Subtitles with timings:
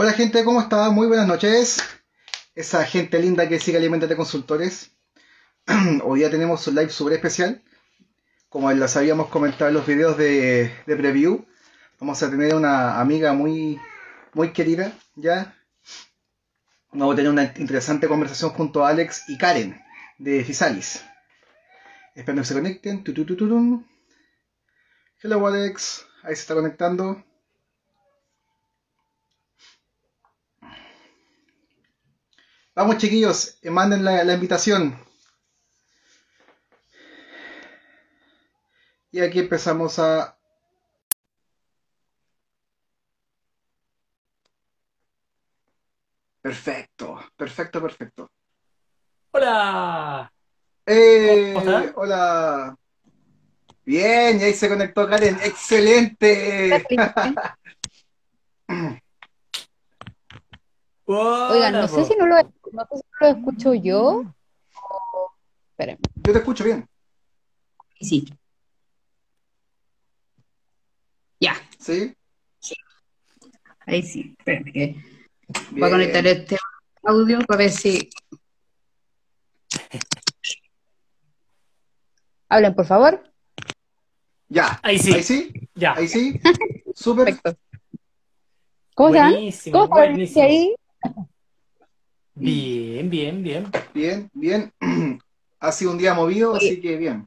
[0.00, 0.90] Hola gente, ¿cómo está?
[0.90, 1.82] Muy buenas noches.
[2.54, 4.92] Esa gente linda que sigue Alimentate Consultores.
[6.04, 7.64] Hoy día tenemos un live súper especial.
[8.48, 11.44] Como les habíamos comentado en los videos de, de, preview,
[11.98, 13.80] vamos a tener una amiga muy,
[14.34, 15.56] muy querida, ¿ya?
[16.92, 19.82] Vamos a tener una interesante conversación junto a Alex y Karen
[20.18, 21.04] de Fisalis.
[22.14, 23.02] Espero que se conecten.
[25.20, 27.24] Hello Alex, ahí se está conectando.
[32.78, 34.96] Vamos chiquillos, eh, manden la, la invitación.
[39.10, 40.38] Y aquí empezamos a
[46.40, 48.30] Perfecto, perfecto, perfecto.
[49.32, 50.32] Hola.
[50.86, 51.92] ¡Eh!
[51.96, 52.76] Hola.
[53.84, 55.36] Bien, y ahí se conectó Karen.
[55.42, 56.86] ¡Excelente!
[61.10, 64.24] Oigan, no sé, si no, lo, no sé si lo escucho yo.
[64.90, 65.32] O...
[65.70, 65.96] Esperen.
[66.16, 66.86] Yo te escucho bien.
[67.98, 68.30] Sí.
[71.40, 71.54] Ya.
[71.78, 72.14] ¿Sí?
[72.58, 72.74] Sí.
[73.86, 74.34] Ahí sí.
[74.38, 74.96] Esperen, que
[75.70, 76.58] voy a conectar este
[77.04, 78.10] audio para ver si.
[82.50, 83.24] Hablen, por favor.
[84.48, 84.78] Ya.
[84.82, 85.14] Ahí sí.
[85.14, 85.52] Ahí sí.
[85.74, 85.94] Ya.
[85.94, 86.38] Ahí sí.
[86.94, 87.24] Súper.
[87.24, 87.56] Perfecto.
[88.94, 89.32] ¿Cómo están?
[89.32, 90.44] Buenísimo, ¿Cómo están buenísimo.
[90.44, 90.74] ahí?
[92.34, 93.66] Bien, bien, bien.
[93.94, 94.72] Bien, bien.
[95.60, 96.68] Ha sido un día movido, Oye.
[96.68, 97.26] así que bien.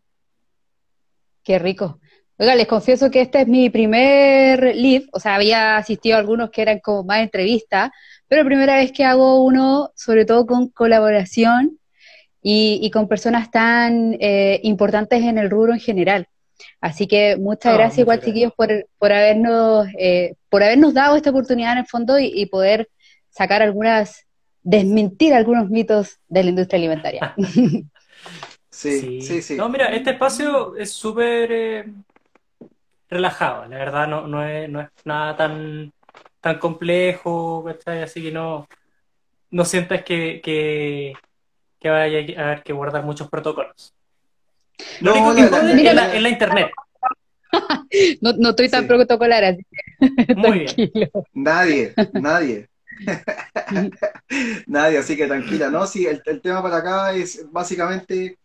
[1.44, 2.00] Qué rico.
[2.38, 6.50] Oiga, les confieso que este es mi primer live, o sea, había asistido a algunos
[6.50, 7.91] que eran como más entrevistas,
[8.30, 11.78] pero primera vez que hago uno, sobre todo con colaboración
[12.41, 16.28] y, y con personas tan eh, importantes en el rubro en general.
[16.80, 18.33] Así que muchas Ah, gracias muchas igual, gracias.
[18.33, 22.45] chiquillos, por, por habernos, eh, por habernos dado esta oportunidad en el fondo y, y
[22.45, 22.88] poder
[23.32, 24.28] sacar algunas,
[24.62, 27.36] desmentir algunos mitos de la industria alimentaria.
[28.69, 29.58] Sí, sí, sí.
[29.58, 31.86] No, mira, este espacio es súper eh,
[33.09, 35.91] relajado, la verdad, no, no es, no es nada tan,
[36.40, 38.03] tan complejo, ¿cachai?
[38.03, 38.68] Así que no,
[39.52, 41.14] no sientas que, que,
[41.80, 43.94] que vaya a haber que guardar muchos protocolos.
[45.02, 45.41] Lo No, único que
[45.90, 46.72] es la, es la internet.
[48.22, 48.88] No, no estoy tan Sí.
[48.88, 50.75] protocolar, así que Muy bien.
[50.75, 51.08] tranquilo.
[51.34, 52.68] Nadie, nadie.
[54.68, 55.85] Nadie, así que tranquila, ¿no?
[55.88, 58.38] Sí, el, el tema para acá es básicamente,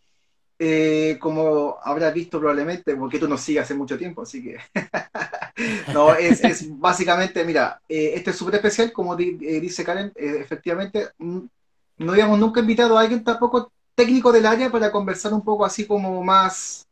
[0.59, 4.59] eh, como habrás visto probablemente, porque tú nos sigues hace mucho tiempo, así que...
[5.93, 10.13] No, es, es básicamente, mira, eh, este es súper especial, como di- eh, dice Karen,
[10.17, 15.65] efectivamente, no habíamos nunca invitado a alguien tampoco técnico del área para conversar un poco
[15.65, 16.87] así como más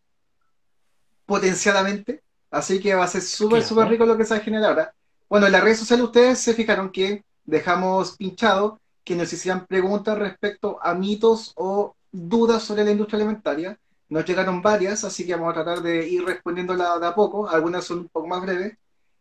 [1.26, 4.71] potenciadamente, así que va a ser súper, súper rico lo que se va a generar
[4.71, 4.94] ahora.
[5.28, 10.19] Bueno, en las redes sociales ustedes se fijaron que dejamos pinchado que nos hicieran preguntas
[10.19, 13.78] respecto a mitos o dudas sobre la industria alimentaria.
[14.09, 17.49] Nos llegaron varias, así que vamos a tratar de ir respondiéndolas de a poco.
[17.49, 18.77] Algunas son un poco más breves,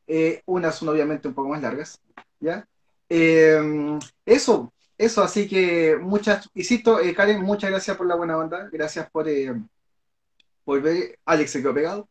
[0.07, 1.99] eh, unas son obviamente un poco más largas.
[2.39, 2.67] ¿ya?
[3.09, 8.69] Eh, eso, eso, así que muchas, insisto, eh, Karen, muchas gracias por la buena onda,
[8.71, 9.53] gracias por, eh,
[10.63, 12.09] por ver, Alex se quedó pegado.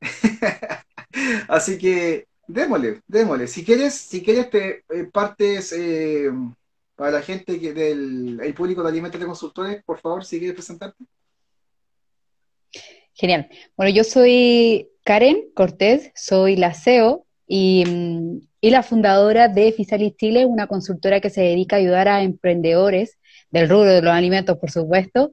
[1.48, 3.46] Así que démosle, démosle.
[3.46, 6.30] Si quieres, si quieres te eh, partes eh,
[6.94, 10.54] para la gente que del el público de Alimentos de Consultores, por favor, si quieres
[10.54, 11.04] presentarte.
[13.14, 13.48] Genial.
[13.76, 20.16] Bueno, yo soy Karen Cortés, soy la CEO y, mm, y la fundadora de Fisalis
[20.16, 23.18] Chile, una consultora que se dedica a ayudar a emprendedores
[23.50, 25.30] del rubro de los alimentos, por supuesto,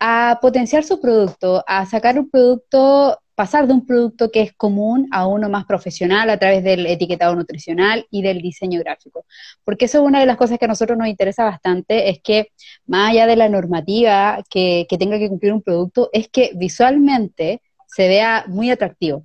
[0.00, 5.08] a potenciar su producto, a sacar un producto, pasar de un producto que es común
[5.12, 9.24] a uno más profesional a través del etiquetado nutricional y del diseño gráfico.
[9.64, 12.48] Porque eso es una de las cosas que a nosotros nos interesa bastante, es que
[12.86, 17.62] más allá de la normativa que, que tenga que cumplir un producto, es que visualmente
[17.86, 19.24] se vea muy atractivo.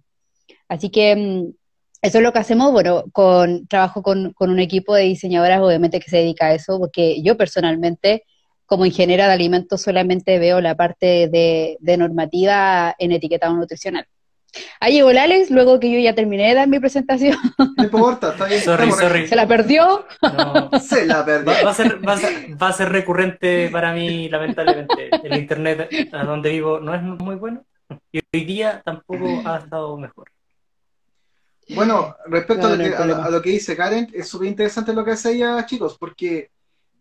[0.69, 1.53] Así que mm,
[2.01, 5.99] eso es lo que hacemos, bueno, con trabajo con, con un equipo de diseñadoras, obviamente
[5.99, 8.23] que se dedica a eso, porque yo personalmente,
[8.65, 14.05] como ingeniera de alimentos, solamente veo la parte de, de normativa en etiquetado nutricional.
[14.79, 17.37] Ahí llegó el Alex, luego que yo ya terminé de dar mi presentación,
[17.77, 18.61] No importa, está bien.
[18.61, 19.27] Sorry, sorry.
[19.27, 20.05] se la perdió.
[20.21, 21.45] No, Se la perdí.
[21.45, 25.09] Va, va a ser, va, a ser, va a ser recurrente para mí, lamentablemente.
[25.23, 27.65] El internet a donde vivo no es muy bueno
[28.11, 30.29] y hoy día tampoco ha estado mejor.
[31.69, 34.93] Bueno, respecto No, a, lo que, a, a lo que dice Karen, es súper interesante
[34.93, 36.51] lo que hace ella, chicos, porque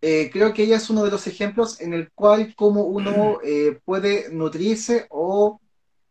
[0.07, 3.81] eh, creo que ella es uno de los ejemplos en el cual como uno eh,
[3.87, 5.61] puede nutrirse o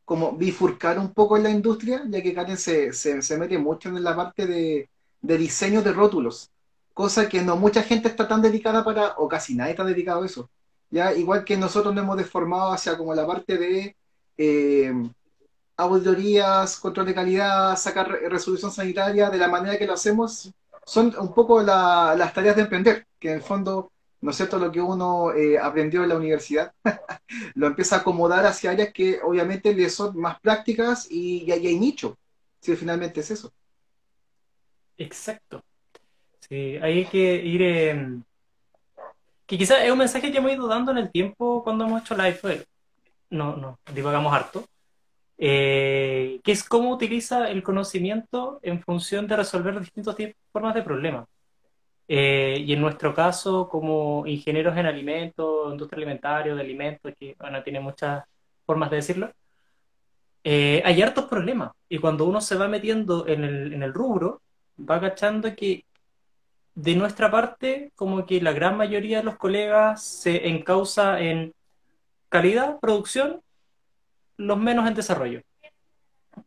[0.04, 3.90] como bifurcar un poco en la industria, ya que Karen se, se, se mete mucho
[3.90, 4.90] en la parte de,
[5.22, 6.50] de diseño de rótulos.
[6.94, 10.26] cosa que no mucha gente está tan dedicada para, o casi nadie está dedicado a
[10.26, 10.50] eso.
[10.90, 11.14] ¿ya?
[11.14, 13.96] Igual que nosotros nos hemos deformado hacia como la parte de
[14.38, 14.94] eh,
[15.78, 20.52] auditorías, control de calidad, sacar resolución sanitaria, de la manera que lo hacemos,
[20.86, 23.92] son un poco las tareas de emprender, que en el fondo,
[24.22, 26.74] ¿no es cierto?, lo que uno eh, aprendió en la universidad,
[27.56, 31.80] lo empieza a acomodar hacia áreas que obviamente le son más prácticas y, ahí hay
[31.80, 32.18] nicho.
[32.60, 33.52] Sí, finalmente es eso.
[34.98, 35.64] Exacto.
[36.40, 37.62] Sí, hay que ir...
[37.62, 38.24] Em,
[39.46, 42.16] que quizás es un mensaje que hemos ido dando en el tiempo cuando hemos hecho
[42.16, 42.66] live.
[43.30, 44.66] No, no, divagamos harto.
[45.38, 50.16] Eh, que es cómo utiliza el conocimiento en función de resolver distintas
[50.52, 51.28] formas de problemas.
[52.08, 57.64] Eh, y en nuestro caso, como ingenieros en alimentos, industria alimentaria, de alimentos, que bueno,
[57.64, 58.24] tiene muchas
[58.66, 59.32] formas de decirlo,
[60.44, 61.72] eh, hay hartos problemas.
[61.90, 64.42] Y cuando uno se va metiendo en el, en el rubro,
[64.80, 65.86] va cachando que
[66.76, 71.54] de nuestra parte, como que la gran mayoría de los colegas se encausa en
[72.30, 73.42] calidad, producción
[74.38, 75.42] los menos en desarrollo.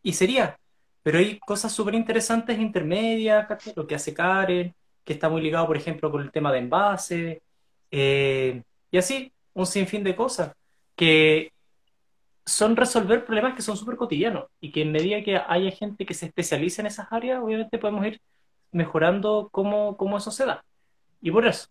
[0.02, 0.58] Y sería,
[1.02, 3.46] pero hay cosas súper interesantes intermedias,
[3.76, 4.74] lo que hace Karen,
[5.04, 7.42] que está muy ligado, por ejemplo, con el tema de envase,
[7.90, 10.52] eh, y así, un sinfín de cosas
[10.96, 11.52] que
[12.44, 16.14] son resolver problemas que son súper cotidianos y que en medida que haya gente que
[16.14, 18.20] se especialice en esas áreas, obviamente podemos ir
[18.72, 20.64] mejorando cómo, cómo eso se da.
[21.20, 21.66] Y por eso,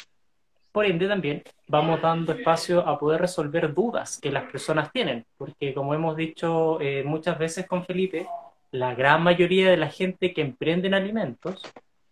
[0.75, 5.73] por ende también vamos dando espacio a poder resolver dudas que las personas tienen, porque
[5.73, 8.27] como hemos dicho eh, muchas veces con Felipe,
[8.71, 11.61] la gran mayoría de la gente que emprende en alimentos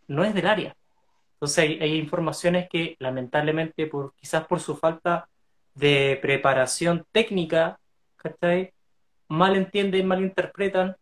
[0.07, 0.77] no es del área.
[1.33, 5.27] Entonces hay, informaciones que lamentablemente, por, quizás por su falta
[5.75, 7.77] de preparación técnica,
[9.27, 10.95] mal entienden, mal interpretan,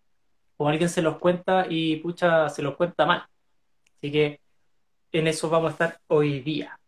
[0.58, 3.24] o alguien se los cuenta y pucha, se los cuenta mal.
[3.98, 4.40] Así que
[5.12, 6.81] en eso vamos a estar hoy día.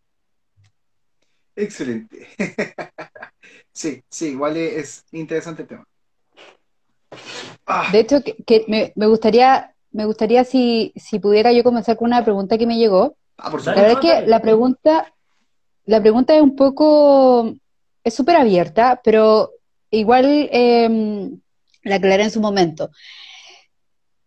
[1.55, 2.27] Excelente.
[3.71, 5.83] sí, sí, igual es interesante el tema.
[7.65, 7.89] Ah.
[7.91, 12.67] De hecho, que, me, gustaría, me gustaría si, pudiera yo comenzar con una pregunta que
[12.67, 13.15] me llegó.
[13.37, 15.13] Ah, la verdad es que la pregunta,
[15.85, 17.53] la pregunta es un poco,
[18.03, 19.51] es súper abierta, pero
[19.91, 21.39] igual em,
[21.83, 22.89] la aclaré en su momento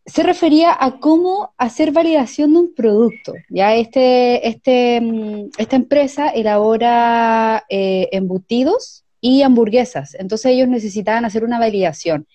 [0.06, 3.35] se refería a cómo hacer validación de un producto.
[3.50, 11.43] Ya este, este, mm, esta empresa elabora eh, embutidos y hamburguesas, entonces ellos necesitaban hacer
[11.43, 12.26] una validación.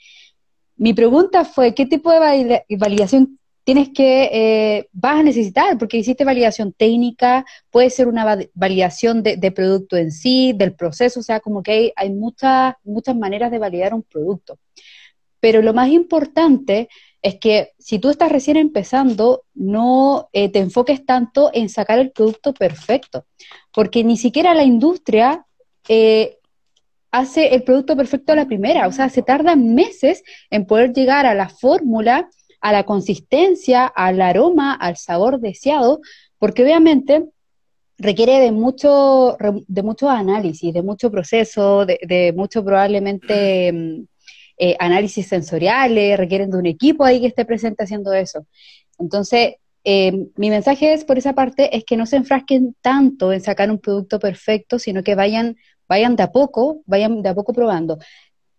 [0.76, 5.78] Mi pregunta fue, ¿qué tipo de validación tienes que, eh, vas a necesitar?
[5.78, 11.24] Porque hiciste validación técnica, puede ser una validación de, producto en sí, del proceso, o
[11.24, 14.58] sea, como que hay, hay muchas, muchas maneras de validar un producto.
[15.40, 16.90] Pero lo más importante
[17.22, 22.12] es que si tú estás recién empezando, no eh, te enfoques tanto en sacar el
[22.12, 23.26] producto perfecto,
[23.74, 25.46] porque ni siquiera la industria
[25.88, 26.38] eh,
[27.12, 31.26] hace el producto perfecto a la primera, o sea, se tardan meses en poder llegar
[31.26, 32.30] a la fórmula,
[32.60, 36.02] a la consistencia, al aroma, al sabor deseado,
[36.40, 37.26] porque obviamente
[37.98, 39.38] requiere de mucho,
[39.68, 44.06] de mucho análisis, de mucho proceso, de, de mucho probablemente mm,
[44.57, 48.45] eh, análisis sensoriales, requieren de un equipo ahí que esté presente haciendo eso.
[49.00, 53.41] Entonces, eh, mi mensaje es por esa parte es que no se enfrasquen tanto en
[53.41, 57.53] sacar un producto perfecto, sino que vayan, vayan de a poco, vayan de a poco
[57.53, 57.98] probando.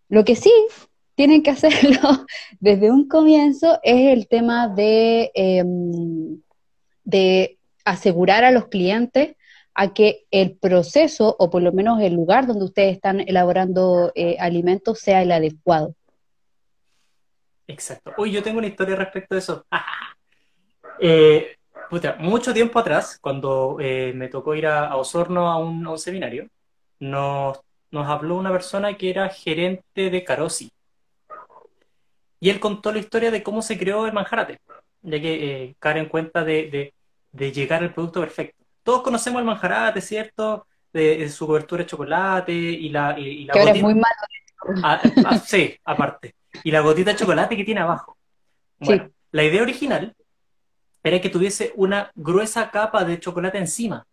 [0.08, 0.52] Lo que sí
[1.14, 2.26] tienen que hacerlo
[2.60, 6.40] desde un comienzo es el tema de, em,
[7.04, 9.36] de asegurar a los clientes
[9.74, 14.36] a que el proceso, o por lo menos el lugar donde ustedes están elaborando eh,
[14.38, 15.94] alimentos, sea el adecuado.
[17.66, 18.12] Exacto.
[18.18, 19.66] Uy, yo tengo una historia respecto a eso.
[21.00, 21.56] eh,
[22.18, 26.48] mucho tiempo atrás, cuando eh, me tocó ir a, Osorno a un, seminario,
[27.00, 27.60] nos,
[27.90, 30.70] nos, habló una persona que era gerente de Carosi.
[32.40, 34.58] Y él contó la historia de cómo se creó el manjarate,
[35.02, 36.92] ya que eh, Karen cuenta de,
[37.30, 40.66] de llegar al producto perfecto todos conocemos el manjarate, ¿cierto?
[40.92, 43.82] De, su cobertura de chocolate y la, y, la que gotita.
[43.82, 44.82] muy malo.
[44.82, 46.34] Ah, ah, sí, aparte.
[46.64, 48.16] Y la gotita de chocolate que tiene abajo.
[48.78, 50.14] Bueno, la idea original
[51.02, 54.06] era que tuviese una gruesa capa de chocolate encima.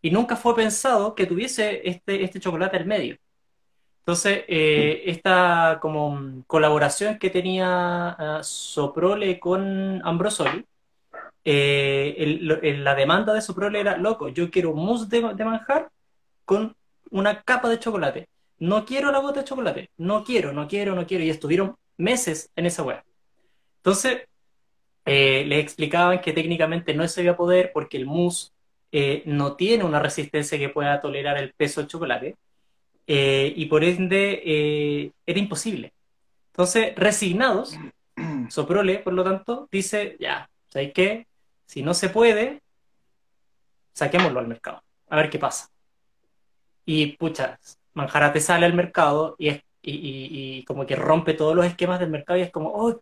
[0.00, 3.16] Y nunca fue pensado que tuviese este, este chocolate al medio.
[4.00, 10.66] Entonces, eh, esta como colaboración que tenía uh, Soprole con Ambrosoli
[11.44, 12.38] eh,
[12.78, 15.90] la demanda de su prole era, loco, yo quiero mousse de, manjar
[16.44, 16.76] con
[17.10, 18.28] una capa de chocolate.
[18.58, 19.90] No quiero la gota de chocolate.
[19.96, 21.24] No quiero, no quiero, no quiero.
[21.24, 23.02] Y estuvieron meses en esa web.
[23.76, 24.22] Entonces,
[25.04, 28.52] eh, les explicaban que técnicamente no se iba a poder porque el mousse
[28.90, 32.36] eh, no tiene una resistencia que pueda tolerar el peso del chocolate
[33.06, 35.92] eh, y por ende era imposible.
[36.52, 37.76] Entonces, resignados,
[38.48, 41.26] Soprole, por lo tanto, dice, ya, ¿sabes qué?
[41.66, 42.62] Si no se puede,
[43.92, 45.68] saquémoslo al mercado, a ver qué pasa.
[46.84, 47.58] Y pucha,
[47.94, 52.10] Manjarate sale al mercado y, es, y, y- como que rompe todos los esquemas del
[52.10, 53.00] mercado y es como, oh,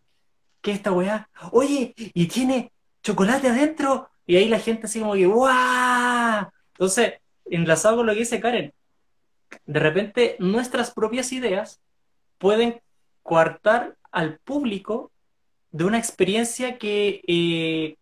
[0.60, 1.28] ¿qué es esta weá?
[1.52, 4.08] Oye, y tiene chocolate adentro.
[4.26, 6.46] Y ahí la gente así como que, ¡guau!
[6.74, 7.14] Entonces,
[7.46, 8.72] enlazado con lo que dice Karen,
[9.66, 11.80] de repente nuestras propias ideas
[12.38, 12.80] pueden
[13.22, 15.10] coartar al público
[15.72, 17.96] de una experiencia que eh,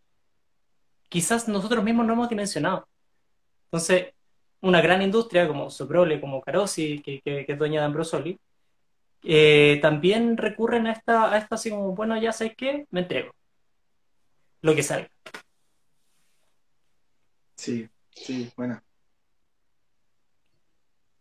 [1.10, 2.88] quizás nosotros mismos no hemos dimensionado.
[3.66, 4.14] Entonces,
[4.62, 8.38] una gran industria como Soprole, como Carosi, que, que- que es dueña de Ambrosoli,
[9.24, 13.32] eh, también recurren a esta, a esta así como, bueno, ya sabes qué, me entrego.
[14.62, 15.08] Lo que salga.
[17.56, 18.80] Sí, sí, bueno.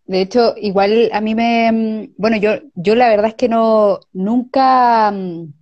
[0.06, 4.00] De hecho, igual a mí me, mm, bueno, yo, yo la verdad es que no,
[4.14, 5.54] nunca, mm,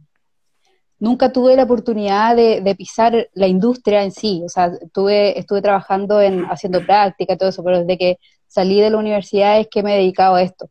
[1.00, 4.42] nunca tuve la oportunidad de, pisar la industria en sí.
[4.46, 8.90] O sea, tuve, estuve trabajando en, haciendo práctica todo eso, pero desde que salí de
[8.90, 10.70] la universidad es que me he dedicado a esto.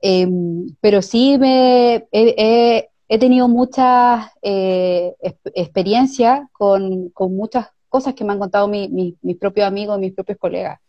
[0.00, 2.88] Em, pero sí me he,
[3.18, 8.88] tenido muchas eh, exp- experiencias con, muchas cosas que me han contado mi-
[9.20, 10.80] mis propios amigos, mis propios colegas.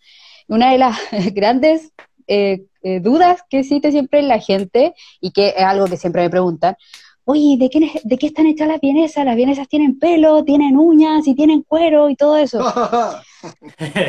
[0.48, 0.98] Una de las
[1.34, 1.92] grandes
[2.28, 6.24] eh, eh, dudas que existe siempre en la gente y que es algo que siempre
[6.24, 6.76] me preguntan,
[7.32, 9.26] oye, ¿de qué, de qué están hechas las vienesas?
[9.26, 12.60] Las vienesas tienen pelo, tienen uñas y tienen cuero y todo eso.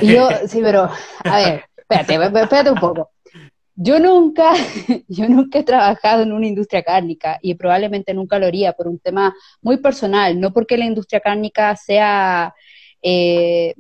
[0.02, 0.90] Y yo, sí, pero,
[1.24, 3.10] a ver, espérate, espérate un poco.
[3.74, 4.52] Yo nunca,
[5.08, 8.98] yo nunca he trabajado en una industria cárnica y probablemente nunca lo haría por un
[8.98, 12.54] tema muy personal, no porque la industria cárnica sea,
[13.00, 13.74] eh,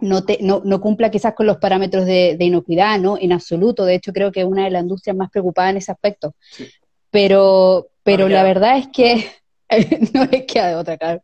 [0.00, 3.16] no, te, no, no cumpla quizás con los parámetros de, de inocuidad, ¿no?
[3.20, 5.92] En absoluto, de hecho creo que es una de las industrias más preocupadas en ese
[5.92, 6.34] aspecto.
[6.50, 6.68] Sí.
[7.12, 9.26] Pero, pero la verdad es que,
[10.14, 11.22] no es que de otra, claro,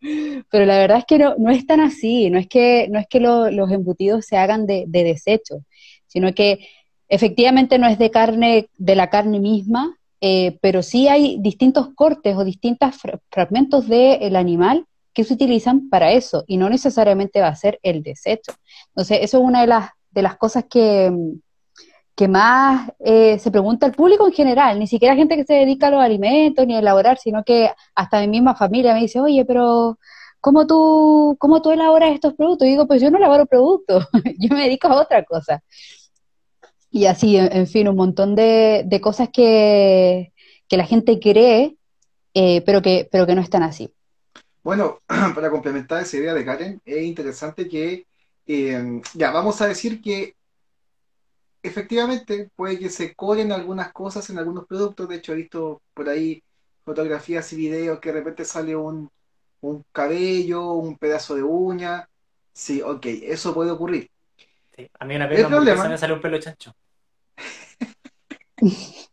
[0.50, 3.06] pero la verdad es que no, no es tan así, no es que, no es
[3.08, 5.64] que lo- los embutidos se hagan de, de desecho,
[6.06, 6.66] sino que
[7.08, 12.36] efectivamente no es de carne, de la carne misma, eh, pero sí hay distintos cortes
[12.36, 17.48] o distintos fra- fragmentos del animal que se utilizan para eso, y no necesariamente va
[17.48, 18.52] a ser el desecho.
[18.88, 21.10] Entonces, eso es una de las, de las cosas que,
[22.18, 25.86] que más eh, se pregunta al público en general, ni siquiera gente que se dedica
[25.86, 29.44] a los alimentos ni a elaborar, sino que hasta mi misma familia me dice, oye,
[29.44, 30.00] pero
[30.40, 32.66] ¿cómo tú, cómo tú elaboras estos productos?
[32.66, 34.08] Y digo, pues yo no elaboro productos,
[34.40, 35.62] yo me dedico a otra cosa.
[36.90, 40.32] Y así, en, fin, un montón de, de cosas que,
[40.66, 41.76] que la gente cree,
[42.34, 43.94] eh, pero que, pero que no están así.
[44.64, 44.98] Bueno,
[45.36, 48.06] para complementar esa idea de Karen, es interesante que,
[48.48, 50.34] eh, ya, vamos a decir que
[51.62, 56.08] efectivamente puede que se colen algunas cosas en algunos productos, de hecho he visto por
[56.08, 56.42] ahí
[56.84, 59.10] fotografías y videos que de repente sale un,
[59.60, 62.08] un cabello, un pedazo de uña,
[62.52, 64.08] sí, ok, eso puede ocurrir.
[64.76, 66.72] Sí, A mí una vez me salió un pelo chancho.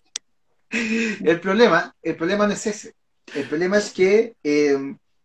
[0.72, 2.94] El problema, el problema no es ese.
[3.34, 4.78] El problema es que, eh,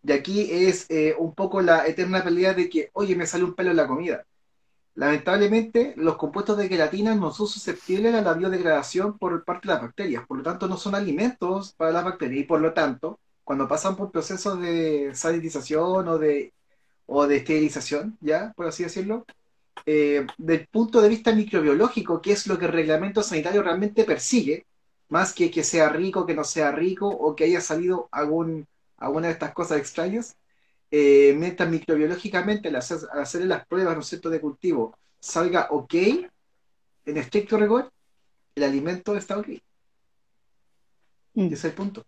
[0.03, 3.55] de aquí es eh, un poco la eterna pelea de que, oye, me sale un
[3.55, 4.25] pelo en la comida.
[5.01, 9.83] Lamentablemente, los compuestos de queratina no son susceptibles a la biodegradación por parte de las
[9.83, 13.67] bacterias, por lo tanto no son alimentos para las bacterias y por lo tanto, cuando
[13.67, 16.53] pasan por procesos de sanitización o de,
[17.07, 19.25] o de esterilización, ya, por así decirlo,
[19.87, 24.67] eh, del punto de vista microbiológico, que es lo que el reglamento sanitario realmente persigue,
[25.09, 28.67] más que que sea rico, que no sea rico, o que haya salido algún,
[28.99, 30.37] alguna de estas cosas extrañas,
[30.91, 34.31] eh, mientras microbiológicamente al hacer, al hacer las pruebas ¿no es cierto?
[34.31, 37.91] de cultivo salga ok, en estricto rigor,
[38.55, 39.49] el alimento está ok.
[41.35, 41.47] Mm.
[41.47, 42.05] Ese es el punto.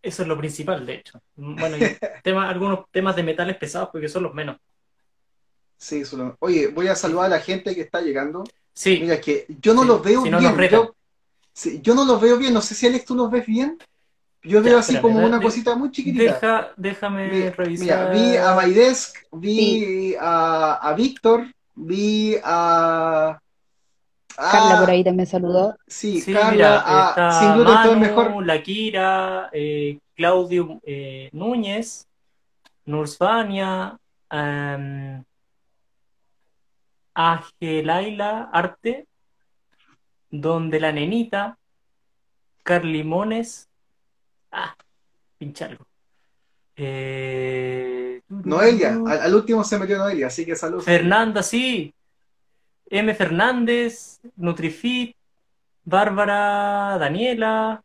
[0.00, 1.20] Eso es lo principal, de hecho.
[1.34, 1.80] Bueno, y
[2.22, 4.56] tema- algunos temas de metales pesados, porque son los menos.
[5.76, 8.44] Sí, solo- Oye, voy a saludar a la gente que está llegando.
[8.74, 10.70] Sí, Mira, que yo no Sí, los veo si no bien.
[10.70, 10.94] Yo,
[11.52, 12.54] sí, yo no los veo bien.
[12.54, 13.78] No sé si Alex tú los ves bien.
[14.42, 16.34] Yo veo Ya, así espérame, como una de- cosita muy chiquitita.
[16.34, 17.86] deja, déjame Mira, revisar.
[17.86, 23.38] mira, vi a Maidesk, vi a, a Víctor, vi a,
[24.36, 25.76] a- Carla por ahí también saludó.
[25.86, 28.46] Sí, Sí, Carla, mira, a está Sin Gluten todo es mejor.
[28.46, 32.06] La Kira, eh, Claudio eh, Núñez,
[32.86, 33.98] Nursvania,
[34.30, 35.22] em,
[37.14, 39.06] Angelaila Arte,
[40.30, 41.58] Donde la Nenita,
[42.62, 43.67] Carlimones,
[44.52, 44.74] ah,
[45.38, 45.86] pinche algo.
[46.76, 50.84] Eh, Noelia, al, al último se metió Noelia, así que saludos.
[50.84, 51.92] Fernanda, sí.
[52.90, 53.14] M.
[53.14, 55.16] Fernández, Nutrifit,
[55.84, 57.82] Bárbara Daniela,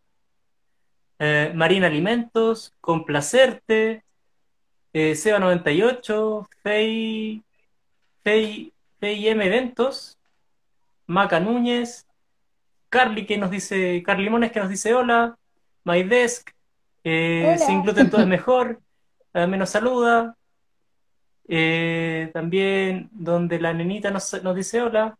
[1.19, 4.03] eh, Marina Alimentos, Complacerte,
[4.93, 7.41] eh, Seba98, Fey,
[8.23, 10.17] Fey, Fey M Eventos,
[11.07, 12.05] Maca Núñez,
[12.89, 15.37] Carly que nos dice, Carly Limones que nos dice hola,
[15.83, 16.51] MyDesk,
[17.03, 17.55] eh.
[17.65, 18.79] Sin Gluten todo es mejor,
[19.31, 20.35] también nos saluda,
[21.47, 25.17] eh, también donde la nenita nos, nos dice hola,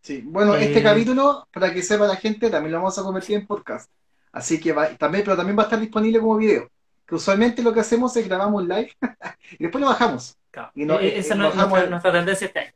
[0.00, 3.36] Sí, bueno, Eh, este capítulo, para que sepa la gente, también lo vamos a convertir
[3.38, 3.90] en podcast.
[4.30, 6.70] Así que va, también, pero también va a estar disponible como video.
[7.04, 8.92] Que usualmente lo que hacemos es grabamos live
[9.58, 10.36] y después lo bajamos.
[10.52, 12.74] Claro, Y no- eh, esa no es nuestra, el- nuestra tendencia este.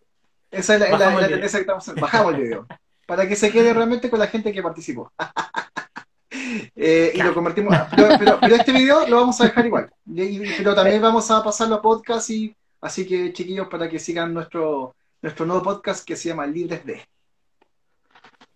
[0.50, 0.88] Esa es la,
[1.28, 2.02] tendencia que estamos haciendo.
[2.02, 2.66] Bajamos el video.
[3.06, 5.12] Para que se quede realmente con la gente que participó.
[6.30, 7.76] Eh, y lo convertimos.
[7.94, 9.90] Pero, pero- pero este video lo vamos a dejar igual.
[10.06, 13.98] Y- y- pero también vamos a pasarlo a podcast y así que chiquillos para que
[13.98, 17.02] sigan nuestro, nuestro nuevo podcast que se llama Libres de.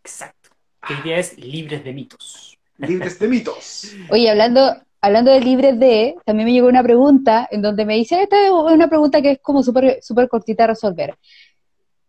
[0.03, 0.51] Exacto.
[0.87, 2.59] Que hoy día es libres de mitos.
[2.79, 3.93] Libres de mitos.
[4.11, 8.23] Oye, hablando, hablando de libres de, también me llegó una pregunta en donde me dice,
[8.23, 11.15] esta es una pregunta que es como súper súper cortita a resolver.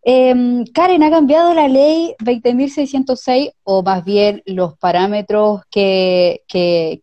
[0.08, 6.44] Em, Karen, ¿ha cambiado la ley 20.606 o más bien los parámetros que,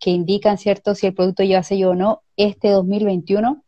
[0.05, 3.61] indican, ¿cierto?, si el producto lleva sello o no, este 2021?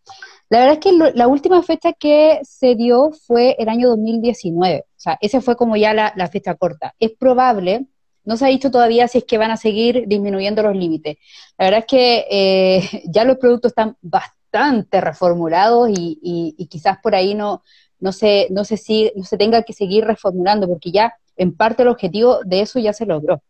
[0.47, 4.93] La verdad es que la última fecha que se dio fue el año 2019, o
[4.95, 6.95] sea, esa fue como ya la, la fecha corta.
[6.97, 7.87] Es probable,
[8.23, 11.17] no se ha dicho todavía si es que van a seguir disminuyendo los límites.
[11.57, 17.35] La verdad es que eh, ya los productos están bastante reformulados y quizás por ahí
[17.35, 17.63] no,
[17.99, 21.83] no, se, no, se sigue- no se tenga que seguir reformulando, porque ya en parte
[21.83, 23.41] el objetivo de eso ya se logró.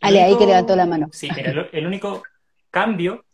[0.00, 1.08] Ale, ahí que levantó la mano.
[1.12, 2.22] Sí, mira, el, el único
[2.70, 3.24] cambio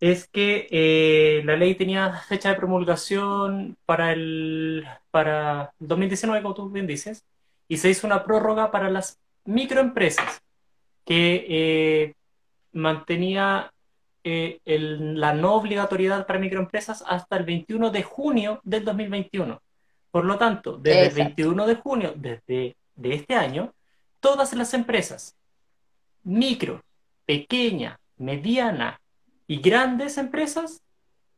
[0.00, 6.68] es que eh, la ley tenía fecha de promulgación para el para 2019, como tú
[6.70, 7.24] bien dices,
[7.68, 10.42] y se hizo una prórroga para las microempresas
[11.04, 12.14] que eh,
[12.72, 13.72] mantenía
[14.28, 19.62] eh, el- la no obligatoriedad para microempresas hasta el 21 de junio del 2021.
[20.10, 21.20] Por lo tanto, desde Exacto.
[21.20, 23.72] el 21 de junio desde, de este año,
[24.18, 25.36] todas las empresas
[26.24, 26.82] micro,
[27.24, 29.00] pequeña, mediana
[29.46, 30.82] y grandes empresas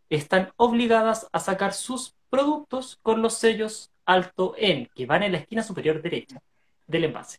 [0.09, 5.39] están obligadas a sacar sus productos con los sellos alto en, que van en la
[5.39, 6.41] esquina superior derecha
[6.87, 7.39] del envase.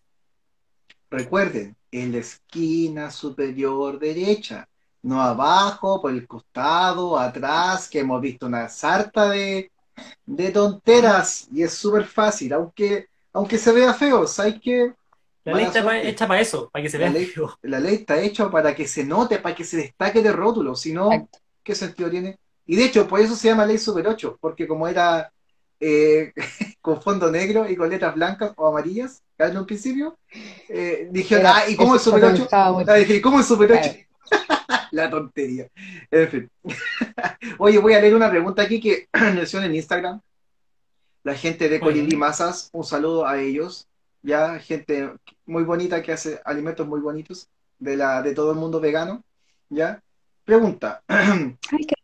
[1.09, 4.68] Recuerden, en la esquina superior derecha,
[5.03, 9.71] no abajo, por el costado, atrás, que hemos visto una sarta de,
[10.25, 14.93] de tonteras y es súper fácil, aunque, aunque se vea feo, ¿sabes qué?
[15.45, 17.57] La ley está pa- hecha para eso, para que se La vea ley- feo.
[17.63, 20.93] La ley está hecha para que se note, para que se destaque de rótulo, si
[20.93, 21.09] no.
[21.63, 22.37] ¿qué sentido tiene?
[22.65, 25.31] Y de hecho, por eso se llama Ley Super 8, porque como era
[25.79, 26.33] eh,
[26.81, 30.17] con fondo negro y con letras blancas o amarillas, en un principio,
[30.67, 32.43] eh, dijeron, ah, ¿y cómo el Super 8?
[32.43, 33.89] estaba muy- Ah, dije, ¿y cómo el Super 8?
[34.91, 35.67] La tontería.
[36.09, 36.49] En fin.
[37.59, 40.19] Oye, voy a leer una pregunta aquí que me hicieron en Instagram.
[41.23, 41.79] La gente de.
[41.79, 43.87] Colibrí Masas, un saludo a ellos.
[44.21, 45.11] Ya, gente
[45.45, 49.23] muy bonita que hace alimentos muy bonitos de, la, de todo el mundo vegano.
[49.69, 50.01] ¿Ya?
[50.43, 51.03] Pregunta.
[51.07, 51.55] Ay,
[51.87, 51.95] qué-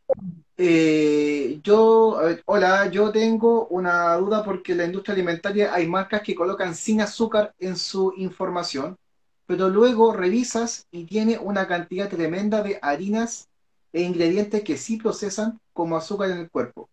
[0.58, 5.86] Eh, yo, a ver, hola, yo tengo una duda porque en la industria alimentaria hay
[5.86, 8.98] marcas que colocan sin azúcar en su información,
[9.46, 13.50] pero luego revisas y tiene una cantidad tremenda de harinas
[13.94, 16.90] e ingredientes que sí procesan como azúcar en el cuerpo.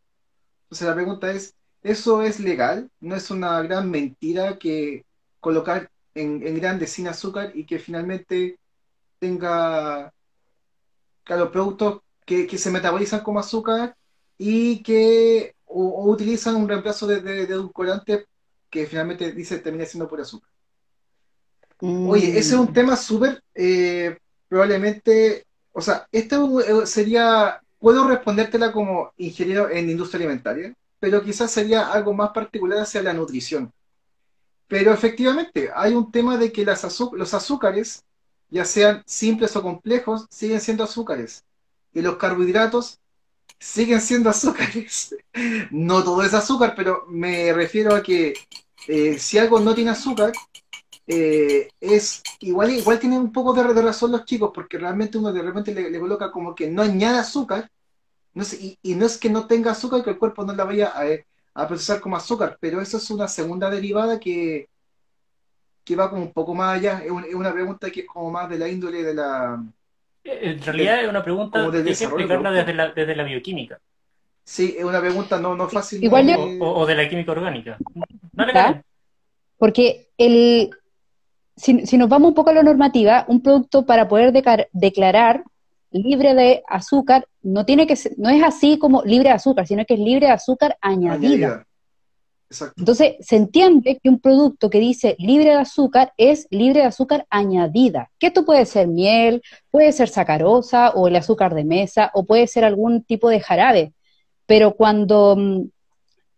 [0.64, 2.90] Entonces la pregunta es, ¿eso es legal?
[3.00, 5.04] ¿No es una gran mentira que
[5.40, 8.58] colocar en, en grandes sin azúcar y que finalmente
[9.18, 10.12] tenga
[11.28, 13.96] los productos que, se metabolizan como azúcar
[14.38, 18.26] y que o, utilizan un reemplazo de, de, de
[18.70, 20.51] que finalmente dice termina siendo por azúcar.
[22.04, 22.72] Oye, ese es un Mm.
[22.72, 24.16] tema súper, eh,
[24.48, 31.50] probablemente, o sea, esto eh, sería, puedo respondértela como ingeniero en industria alimentaria, pero quizás
[31.50, 33.72] sería algo más particular hacia la nutrición.
[34.68, 38.04] Pero efectivamente, hay un tema de que las los azúcares,
[38.50, 41.44] ya sean simples o complejos, siguen siendo azúcares.
[41.94, 42.98] Y los carbohidratos
[43.58, 45.16] siguen siendo azúcares.
[45.70, 48.34] No todo es azúcar, pero me refiero a que
[48.88, 50.32] eh, si algo no tiene azúcar,
[51.06, 55.32] eh, es igual, igual tienen un poco de, de razón los chicos, porque realmente uno
[55.32, 57.70] de repente le, le coloca como que no añade azúcar,
[58.34, 60.64] no sé, y, y no es que no tenga azúcar, que el cuerpo no la
[60.64, 61.04] vaya a,
[61.62, 64.68] a procesar como azúcar, pero eso es una segunda derivada que,
[65.84, 68.30] que va como un poco más allá, es, un- es una pregunta que es como
[68.30, 69.62] más de la índole de la,
[70.24, 73.78] En realidad es una pregunta que hay que explicarla desde la, desde la bioquímica
[74.44, 76.02] Sí, es una pregunta no, no fácil.
[76.04, 77.78] Igual de- yo- o, o de la química orgánica.
[78.32, 78.62] Dale, ¿Ya?
[78.64, 78.82] Karen.
[79.58, 80.70] Porque el,
[81.56, 85.44] si, si nos vamos un poco a la normativa, un producto para poder decar- declarar
[85.90, 89.84] libre de azúcar no tiene que ser- no es así como libre de azúcar, sino
[89.84, 91.28] que es libre de azúcar añadida.
[91.28, 91.66] añadida.
[92.50, 92.74] Exacto.
[92.78, 97.26] Entonces, se entiende que un producto que dice libre de azúcar es libre de azúcar
[97.30, 98.10] añadida.
[98.18, 102.46] Que esto puede ser miel, puede ser sacarosa o el azúcar de mesa o puede
[102.46, 103.92] ser algún tipo de jarabe.
[104.44, 105.62] Pero cuando mm,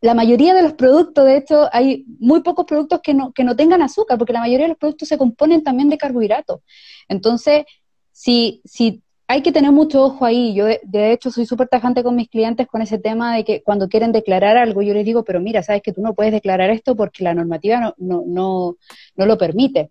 [0.04, 3.56] la mayoría de los productos, de hecho, hay muy pocos productos que no, que no
[3.56, 6.60] tengan azúcar, porque la mayoría de los productos se componen también de carbohidratos.
[7.08, 7.64] Entonces,
[8.12, 10.54] si, si hay que tener mucho ojo ahí.
[10.54, 13.88] Yo, de, hecho, soy súper tajante con mis clientes con ese tema de que cuando
[13.88, 16.94] quieren declarar algo, yo les digo, pero mira, sabes que tú no puedes declarar esto
[16.94, 18.76] porque la normativa no, no, no,
[19.16, 19.90] no lo permite.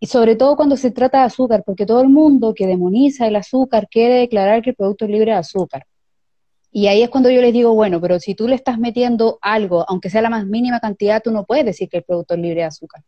[0.00, 3.36] Y sobre todo cuando se trata de azúcar, porque todo el mundo que demoniza el
[3.36, 5.84] azúcar quiere declarar que el producto es libre de azúcar.
[6.76, 9.84] Y ahí es cuando yo les digo, bueno, pero si tú le estás metiendo algo,
[9.88, 12.62] aunque sea la más mínima cantidad, tú no puedes decir que el producto es libre
[12.62, 13.02] de azúcar.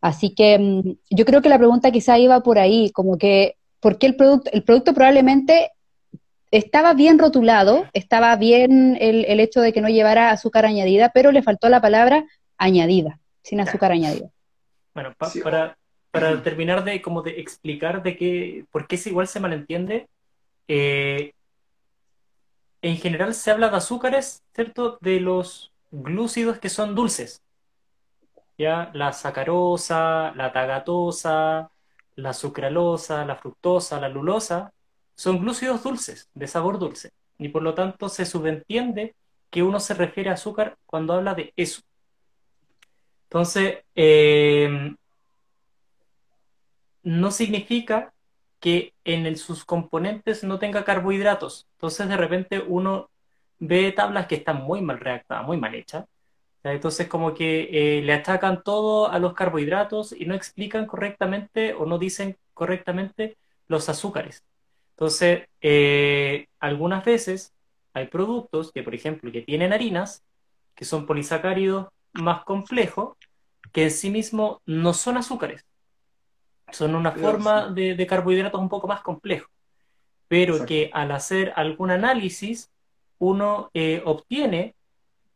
[0.00, 3.98] Así que mm, yo creo que la pregunta quizá iba por ahí, como que, ¿por
[3.98, 4.50] qué el producto?
[4.54, 5.72] El producto probablemente
[6.50, 11.30] estaba bien rotulado, estaba bien el, el hecho de que no llevara azúcar añadida, pero
[11.30, 12.24] le faltó la palabra
[12.56, 14.30] añadida, sin azúcar añadida.
[14.94, 15.76] Bueno, pa- Sí, para,
[16.10, 20.06] para terminar de como de explicar de qué, por qué es igual se malentiende,
[20.68, 21.32] eh,
[22.84, 24.98] en general se habla de azúcares, ¿cierto?
[25.00, 27.42] De los glúcidos que son dulces.
[28.58, 28.90] ¿Ya?
[28.92, 31.70] La sacarosa, la tagatosa,
[32.14, 34.74] la sucralosa, la fructosa, la lulosa,
[35.14, 37.10] son glúcidos dulces, de sabor dulce.
[37.38, 39.14] Y por lo tanto se subentiende
[39.48, 41.80] que uno se refiere a azúcar cuando habla de eso.
[43.24, 44.94] Entonces, eh,
[47.02, 48.13] no significa
[48.64, 51.66] que en sus componentes no tenga carbohidratos.
[51.74, 53.10] Entonces, de repente uno
[53.58, 56.06] ve tablas que están muy mal redactadas, muy mal hechas.
[56.62, 61.84] Entonces, como que eh, le achacan todo a los carbohidratos y no explican correctamente o
[61.84, 63.36] no dicen correctamente
[63.68, 64.42] los azúcares.
[64.92, 67.52] Entonces, eh, algunas veces
[67.92, 70.24] hay productos que, por ejemplo, que tienen harinas,
[70.74, 73.14] que son polisacáridos más complejos,
[73.72, 75.66] que en sí mismo no son azúcares.
[76.72, 79.50] Son una forma de, de carbohidratos un poco más complejos.
[80.28, 80.68] Pero Exacto.
[80.68, 82.70] que al hacer algún análisis,
[83.18, 84.74] uno eh, obtiene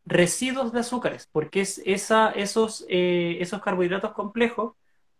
[0.05, 4.73] residuos de azúcares, porque es esa, esos, eh, esos carbohidratos complejos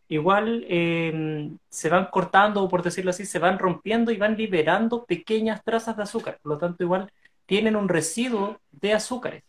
[0.08, 5.06] igual eh, se van cortando, o por decirlo así, se van rompiendo y van liberando
[5.06, 6.40] pequeñas trazas de azúcar.
[6.42, 7.12] Por lo tanto, igual
[7.46, 9.44] tienen un residuo de azúcares.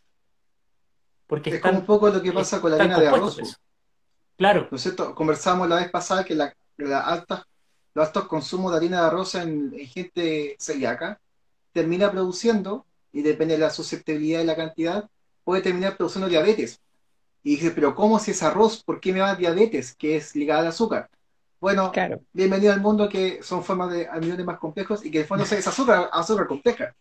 [1.26, 3.58] Porque Es están, como un poco lo que pasa con la harina de arroz.
[4.40, 5.14] Claro, ¿No es cierto?
[5.14, 7.46] Conversamos la vez pasada que la, la alta,
[7.92, 11.20] los altos consumos de harina de arroz en, en gente celíaca
[11.74, 15.10] termina produciendo, y depende de la susceptibilidad y la cantidad,
[15.44, 16.80] puede terminar produciendo diabetes.
[17.42, 18.82] Y dice, pero ¿cómo si es arroz?
[18.82, 19.94] ¿Por qué me va diabetes?
[19.94, 21.10] Que es ligada al azúcar.
[21.60, 22.22] Bueno, Claro.
[22.32, 25.44] bienvenido al mundo que son formas de almidones más complejos y que en el fondo
[25.44, 26.94] es azúcar, azúcar compleja.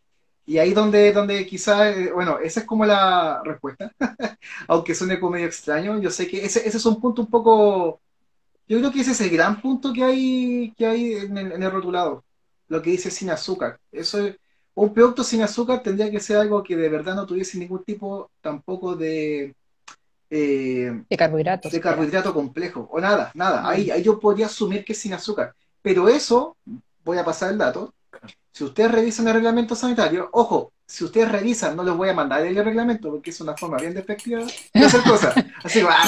[0.49, 3.91] Y ahí donde, donde quizá, eh, bueno, esa es como la respuesta,
[4.67, 8.01] aunque suene como medio extraño, yo sé que ese, ese es un punto un poco,
[8.67, 11.63] yo creo que ese es el gran punto que hay, que hay en el, en
[11.63, 12.25] el rotulado,
[12.69, 13.79] lo que dice sin azúcar.
[13.91, 14.38] Eso es-
[14.75, 18.31] un producto sin azúcar tendría que ser algo que de verdad no tuviese ningún tipo
[18.41, 19.55] tampoco de...
[20.29, 21.71] eh, De carbohidratos.
[21.71, 23.62] de carbohidrato complejo, o nada, nada.
[23.63, 23.65] Mm.
[23.69, 25.55] Ahí, ahí yo podría asumir que es sin azúcar.
[25.81, 26.57] Pero eso,
[27.03, 27.93] voy a pasar el dato,
[28.52, 32.45] si ustedes revisan el reglamento sanitario, ojo, si ustedes revisan, no les voy a mandar
[32.45, 34.41] el reglamento, porque es una forma bien despectiva
[34.74, 35.36] de hacer cosas.
[35.63, 36.04] Así, ah,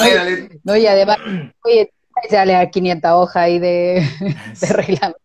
[0.64, 1.18] No, y además,
[1.64, 1.92] oye,
[2.30, 4.06] ya le da 500 hojas ahí de,
[4.60, 5.20] de reglamento.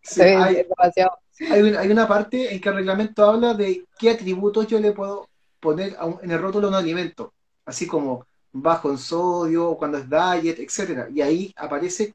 [1.32, 5.28] Sí, hay- una parte en que el reglamento habla de qué atributos yo le puedo
[5.60, 7.32] poner a un- en el rótulo a un alimento,
[7.66, 11.08] así como bajo en sodio, cuando es diet, etcétera.
[11.12, 12.14] Y ahí aparece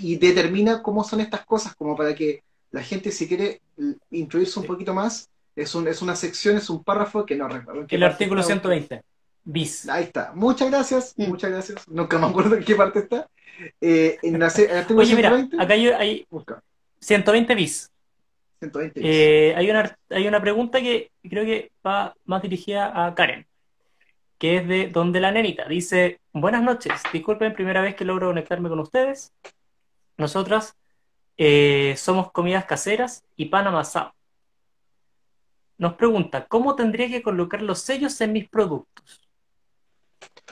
[0.00, 3.60] y determina cómo son estas cosas, como para que la gente si quiere
[4.10, 7.84] introducirse un poquito más, es, un, es una sección, es un párrafo que no recuerdo.
[7.88, 8.52] el artículo está.
[8.54, 9.02] 120,
[9.44, 9.88] bis.
[9.88, 10.32] Ahí está.
[10.34, 11.28] Muchas gracias, Mm.
[11.28, 11.88] muchas gracias.
[11.88, 13.28] Nunca me acuerdo en qué parte está.
[13.80, 16.62] Eh, en la se- el artículo Oye, mira, 120, acá hay, hay busca.
[17.00, 17.90] 120 bis.
[18.60, 19.00] 120.
[19.02, 23.44] Eh, hay, una, hay una pregunta que creo que va más dirigida a Karen,
[24.38, 25.66] que es de Donde la Nenita.
[25.68, 29.32] Dice, buenas noches, disculpen, primera vez que logro conectarme con ustedes.
[30.16, 30.76] Nosotras
[31.44, 34.12] eh, somos comidas caseras y pan amasado.
[35.78, 39.20] Nos pregunta, ¿cómo tendría que colocar los sellos en mis productos?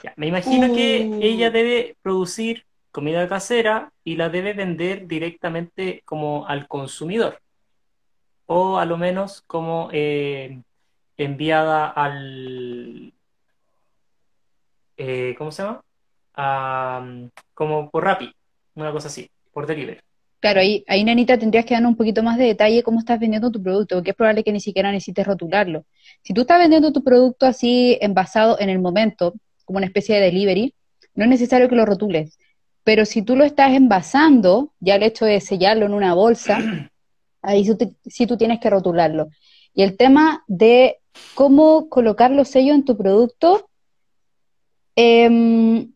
[0.03, 1.19] Ya, me imagino que Uh.
[1.21, 7.39] ella debe producir comida casera y la debe vender directamente como al consumidor.
[8.45, 10.61] o a lo menos como eh,
[11.17, 13.13] enviada al...
[14.97, 15.81] eh, ¿cómo se llama?
[16.35, 17.05] A,
[17.53, 18.33] como por Rappi,
[18.75, 19.99] una cosa así, por delivery.
[20.41, 23.51] Claro, ahí, ahí, Nenita, tendrías que dar un poquito más de detalle cómo estás vendiendo
[23.51, 25.85] tu producto, porque es probable que ni siquiera necesites rotularlo.
[26.23, 30.21] Si tú estás vendiendo tu producto así envasado en el momento, como una especie de
[30.21, 30.73] delivery,
[31.13, 32.39] no es necesario que lo rotules.
[32.83, 36.57] Pero si tú lo estás envasando, ya el hecho de sellarlo en una bolsa,
[37.43, 37.63] ahí
[38.07, 39.27] sí, tú tienes que rotularlo.
[39.75, 40.97] Y el tema de
[41.35, 43.69] cómo colocar los sellos en tu producto,
[44.95, 45.87] eh,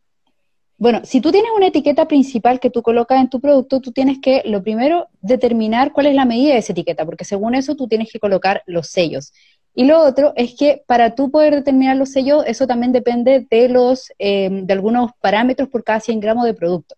[0.78, 4.20] bueno, si tú tienes una etiqueta principal que tú colocas en tu producto, tú tienes
[4.22, 7.88] que, lo primero, determinar cuál es la medida de esa etiqueta, porque según eso tú
[7.88, 9.32] tienes que colocar los sellos.
[9.74, 13.70] Y lo otro es que para tú poder determinar los sellos, eso también depende de
[13.70, 16.96] los, eh, de algunos parámetros por cada 100 gramos de producto.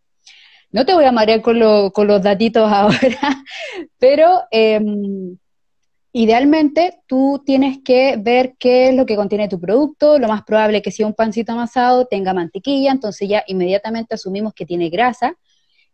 [0.71, 1.59] No te voy a marear con,
[1.91, 3.43] con los datitos ahora,
[3.99, 4.79] pero eh,
[6.17, 10.17] Idealmente, tú tienes que ver qué es lo que contiene tu producto.
[10.17, 14.55] Lo más probable es que si un pancito amasado tenga mantequilla, entonces ya inmediatamente asumimos
[14.55, 15.37] que tiene grasa.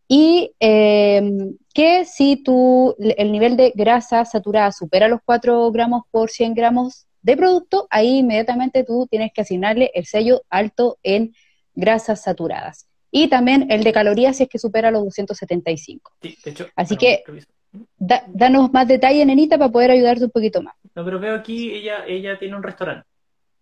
[0.07, 6.29] Y em, que si tu, el nivel de grasa saturada supera los 4 gramos por
[6.29, 11.35] 100 gramos de producto, ahí inmediatamente tú tienes que asignarle el sello alto en
[11.75, 12.87] grasas saturadas.
[13.11, 16.13] Y también el de calorías si es que supera los 275.
[16.21, 17.25] Sí, de hecho, Así que
[17.97, 20.75] danos más detalle, nenita, para poder ayudarte un poquito más.
[20.95, 23.07] No, pero veo aquí, ella, ella tiene un restaurante,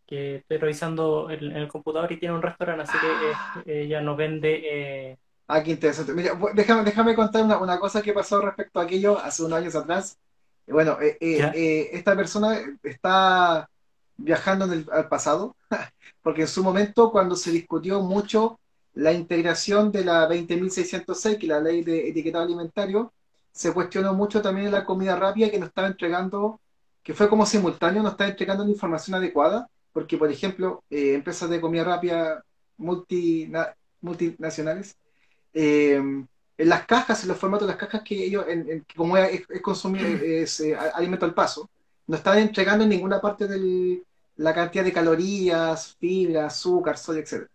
[0.05, 4.17] que estoy revisando en, el computador y tiene un restaurante, así que eh, ella nos
[4.17, 4.61] vende...
[4.63, 5.17] Eh...
[5.47, 6.13] Ah, qué interesante.
[6.13, 9.75] Mira, déjame, déjame contar una, una, cosa que pasó respecto a aquello hace unos años
[9.75, 10.17] atrás.
[10.67, 13.67] Bueno, eh, eh, esta persona está
[14.17, 15.55] viajando en el, al pasado,
[16.21, 18.59] porque en su momento, cuando se discutió mucho
[18.93, 23.13] la integración de la 20.606, que es la ley de etiquetado alimentario,
[23.51, 26.59] se cuestionó mucho también la comida rápida que nos estaba entregando,
[27.03, 31.49] que fue como simultáneo, nos estaba entregando la información adecuada, porque por ejemplo, eh, empresas
[31.49, 32.43] de comida rápida
[32.77, 34.97] multinacionales,
[35.53, 36.01] eh,
[36.61, 40.05] en las cajas, en los formatos de las cajas que ellos, en, como es, consumir
[40.23, 41.69] es, eh, alimento al paso,
[42.07, 44.03] no estaban entregando en ninguna parte de
[44.37, 47.47] la cantidad de calorías, fibra, azúcar, sodio, etc.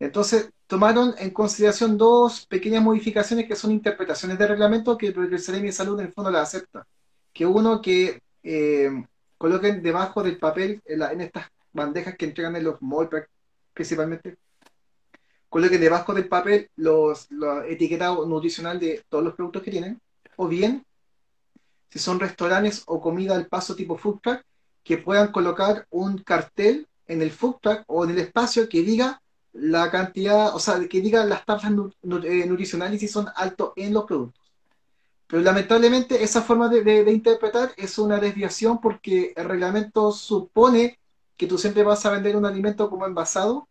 [0.00, 5.66] Entonces, tomaron en consideración dos pequeñas modificaciones que son interpretaciones de reglamento que el Ceremi
[5.66, 6.86] de Salud en el fondo las acepta.
[7.32, 8.90] Que uno que eh,
[9.36, 13.26] coloquen debajo del papel en, estas bandejas que entregan en los malls
[13.72, 14.36] principalmente,
[15.48, 20.00] coloquen debajo del papel los, los etiquetados nutricional de todos los productos que tienen,
[20.36, 20.84] o bien,
[21.90, 24.42] si son restaurantes o comida al paso tipo food truck,
[24.82, 29.22] que puedan colocar un cartel en el food truck o en el espacio que diga
[29.60, 31.72] la cantidad, o sea, que diga las tablas
[32.24, 34.48] eh, nutricionales si son altos en los productos.
[35.26, 40.98] Pero lamentablemente esa forma de, interpretar es una desviación porque el reglamento supone
[41.36, 43.68] que tú siempre vas a vender un alimento como envasado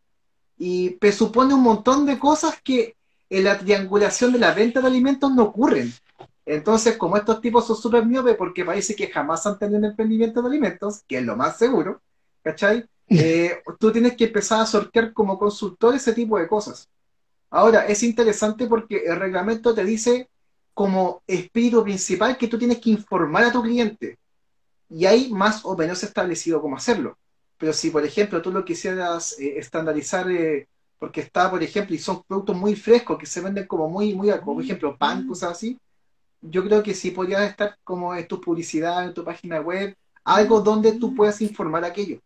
[0.57, 2.95] y presupone un montón de cosas que
[3.29, 5.91] en la triangulación de la venta de alimentos no ocurren.
[6.45, 10.41] Entonces, como estos tipos son súper miopes porque parece que jamás han tenido un emprendimiento
[10.41, 12.01] de alimentos, que es lo más seguro,
[12.43, 12.87] ¿cachai?
[13.09, 16.89] Eh, tú tienes que empezar a sortear como consultor ese tipo de cosas.
[17.49, 20.29] Ahora, es interesante porque el reglamento te dice
[20.73, 24.17] como espíritu principal que tú tienes que informar a tu cliente.
[24.89, 27.17] Y hay más o menos establecido cómo hacerlo.
[27.57, 30.67] Pero si, por ejemplo, tú lo quisieras eh, estandarizar, eh,
[30.99, 34.29] porque está, por ejemplo, y son productos muy frescos que se venden como muy, muy,
[34.39, 35.27] como por ejemplo, pan, mm.
[35.29, 35.79] cosas así,
[36.41, 40.61] yo creo que sí podrías estar como en tu publicidad, en tu página web, algo
[40.61, 42.19] donde tú puedas informar aquello.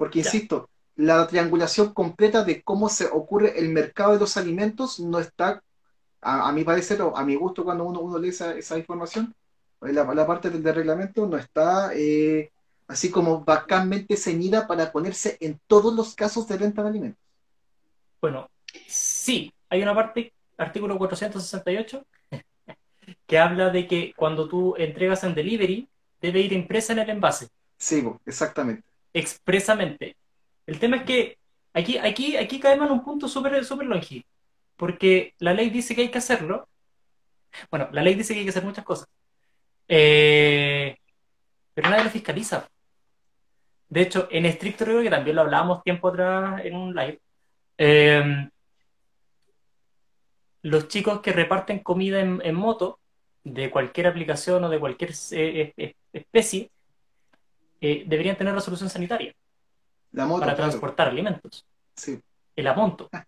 [0.00, 5.18] Porque, insisto, la triangulación completa de cómo se ocurre el mercado de los alimentos no
[5.18, 5.62] está,
[6.22, 9.34] a, mi parecer, o a mi gusto cuando uno, uno lee esa, información,
[9.82, 12.50] la, la, parte del, reglamento no está eh,
[12.88, 17.22] así como bacánmente ceñida para ponerse en todos los casos de venta de alimentos.
[18.22, 18.48] Bueno,
[18.86, 22.06] sí, hay una parte, artículo 468,
[23.26, 25.86] que habla de que cuando tú entregas en delivery,
[26.22, 27.48] debe ir impresa en el envase.
[27.76, 30.16] Sí, exactamente expresamente.
[30.66, 31.38] El tema es que
[31.72, 34.24] aquí, aquí, aquí caemos en un punto súper super longido,
[34.76, 36.68] porque la ley dice que hay que hacerlo.
[37.70, 39.08] Bueno, la ley dice que hay que hacer muchas cosas,
[39.88, 40.96] eh,
[41.74, 42.68] pero nadie lo fiscaliza.
[43.88, 47.20] De hecho, en estricto rigor, que también lo hablábamos tiempo atrás en un live,
[47.78, 48.48] eh,
[50.62, 53.00] los chicos que reparten comida en, moto,
[53.42, 56.70] de cualquier aplicación o de cualquier eh, especie,
[57.80, 59.34] eh, deberían tener resolución sanitaria
[60.12, 61.64] para transportar alimentos.
[61.94, 62.20] Sí.
[62.56, 63.08] El amonto.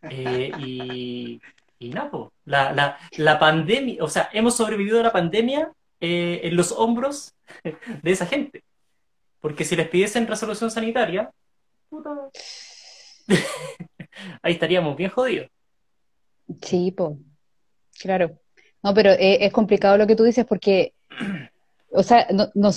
[0.00, 1.40] Eh, y,
[1.80, 2.12] y nada,
[2.44, 7.34] la, la, la, pandemia, o sea, hemos sobrevivido a la pandemia eh, en los hombros
[8.02, 8.62] de esa gente.
[9.40, 11.32] Porque si les pidiesen resolución sanitaria,
[11.88, 12.10] puta,
[14.42, 15.48] ahí estaríamos bien jodidos.
[16.62, 17.16] Sí, pues,
[18.00, 18.38] claro.
[18.82, 20.94] No, pero eh, es complicado lo que tú dices porque,
[21.90, 22.70] o sea, no, no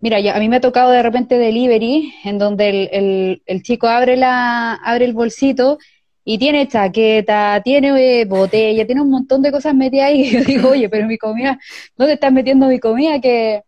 [0.00, 4.74] mira, a mí me ha tocado de repente delivery en donde el chico abre, la,
[4.74, 5.78] abre el bolsito
[6.24, 10.22] y tiene chaqueta, tiene eh, botella, tiene un montón de cosas metidas ahí.
[10.22, 11.58] Y yo digo, oye, pero mi comida,
[11.96, 13.20] ¿dónde estás metiendo mi comida?
[13.20, 13.62] Que,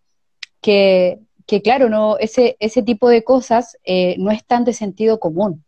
[0.63, 5.65] que, que claro, no, ese, ese tipo de cosas eh, no están de sentido común.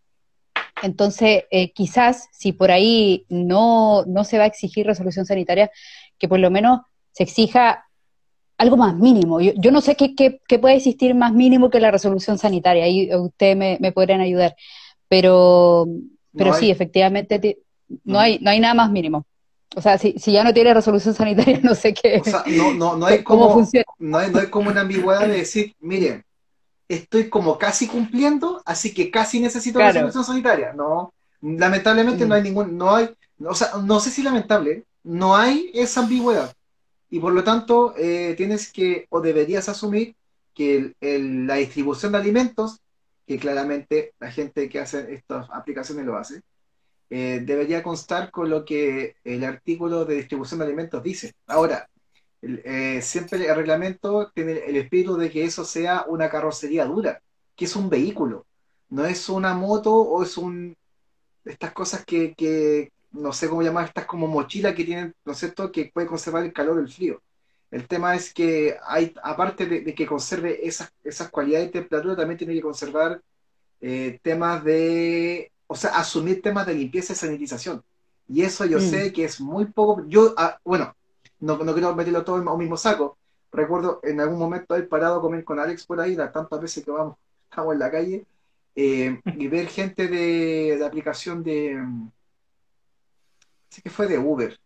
[0.83, 5.71] Entonces, eh, quizás si por ahí no, no se va a exigir resolución sanitaria,
[6.19, 6.81] que por lo menos
[7.13, 7.88] se exija
[8.59, 9.41] algo más mínimo.
[9.41, 13.15] Yo, yo no sé qué, qué, puede existir más mínimo que la resolución sanitaria, ahí
[13.15, 14.57] ustedes me, me podrían ayudar.
[15.09, 15.87] Pero,
[16.37, 17.59] pero sí, efectivamente,
[18.05, 19.25] no, hay, no hay nada más mínimo.
[19.77, 22.21] O sea, si, si ya no tiene resolución sanitaria, no sé qué.
[22.21, 23.87] O sea, no, no, no hay como, funciona.
[23.99, 26.25] No hay, no hay como una ambigüedad de decir, miren,
[26.89, 30.73] estoy como casi cumpliendo, así que casi necesito resolución sanitaria.
[30.73, 32.45] No, lamentablemente no hay mm.
[32.45, 33.11] ningún, no hay,
[33.45, 36.53] o sea, no sé si lamentable, no hay esa ambigüedad.
[37.11, 40.15] Y por lo tanto, eh, tienes que, o deberías asumir
[40.55, 42.81] que la distribución de alimentos
[43.29, 46.41] que claramente la gente que hace estas aplicaciones lo hace,
[47.11, 51.35] eh, debería constar con lo que el artículo de distribución de alimentos dice.
[51.47, 51.89] Ahora,
[52.41, 57.21] eh, siempre el reglamento tiene el espíritu de que eso sea una carrocería dura,
[57.55, 58.47] que es un vehículo,
[58.89, 60.75] no es una moto o es un...
[61.45, 65.39] Estas cosas que, que no sé cómo llamar, estas como mochila que tienen, ¿no es
[65.39, 67.21] cierto?, que puede conservar el calor o el frío.
[67.71, 72.39] El tema es que hay, aparte de, que conserve esas, esas cualidades de temperatura, también
[72.39, 73.21] tiene que conservar
[73.81, 77.83] eh, temas de, o sea, asumir temas de limpieza y sanitización.
[78.29, 78.83] Y eso yo mm.
[78.83, 80.95] sé que es muy poco, yo, ah, bueno,
[81.41, 83.19] no, no, quiero meterlo todo en un mismo saco.
[83.53, 86.85] Recuerdo en algún momento haber parado a comer con Alex por ahí, las tantas veces
[86.85, 87.17] que vamos,
[87.51, 88.27] estamos en la calle,
[88.75, 91.83] eh, y ver gente de, de aplicación de,
[93.79, 94.59] sé que fue de Uber,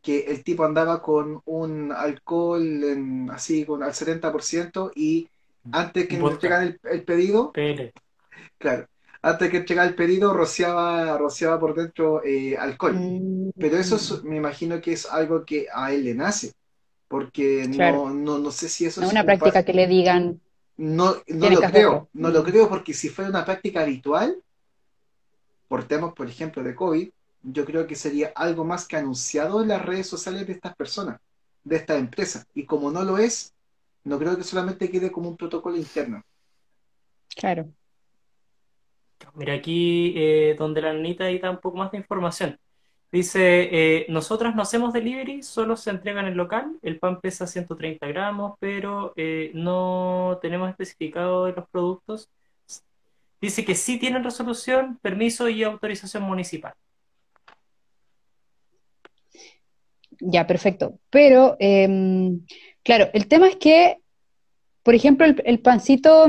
[0.00, 5.28] que el tipo andaba con un alcohol así con al 70% y
[5.70, 7.52] antes que entregar el, el, pedido,
[8.58, 8.86] claro,
[9.22, 12.94] antes que entregar el pedido rociaba, rociaba por dentro eh, alcohol.
[12.94, 13.50] Mm.
[13.58, 16.52] Pero eso me imagino que es algo que a él le nace,
[17.06, 20.40] porque no, no, no, sé si eso no es una práctica que le digan.
[20.76, 22.46] No, no lo creo, no lo mm.
[22.46, 24.36] creo porque si fuera una práctica habitual,
[25.68, 27.08] por temas, por ejemplo, de COVID,
[27.42, 31.20] yo creo que sería algo más que anunciado en las redes sociales de estas personas,
[31.64, 32.46] de esta empresa.
[32.54, 33.54] Y como no lo es,
[34.04, 36.22] no creo que solamente quede como un protocolo interno.
[37.34, 37.68] Claro.
[39.34, 42.58] Mira, aquí eh, donde la Anita ahí da un poco más de información.
[43.10, 47.46] Dice, eh, nosotras no hacemos delivery, solo se entrega en el local, el pan pesa
[47.46, 52.30] 130 gramos, pero eh, no tenemos especificado los productos.
[53.40, 56.72] Dice que sí tienen resolución, permiso y autorización municipal.
[60.24, 61.00] Ya, perfecto.
[61.10, 62.46] Pero, em,
[62.84, 63.98] claro, el tema es que,
[64.84, 66.26] por ejemplo, el, pancito,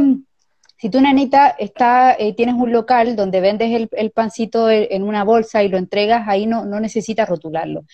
[0.78, 5.64] si tú, nanita, está, eh, tienes un local donde vendes el, pancito en una bolsa
[5.64, 7.86] y lo entregas, ahí no, no necesitas rotularlo.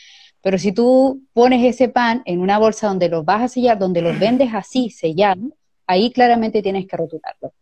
[0.41, 4.01] Pero si tú pones ese pan en una bolsa donde lo vas a sellar, donde
[4.01, 5.41] lo vendes así, sellado,
[5.85, 7.53] ahí claramente tienes que rotularlo.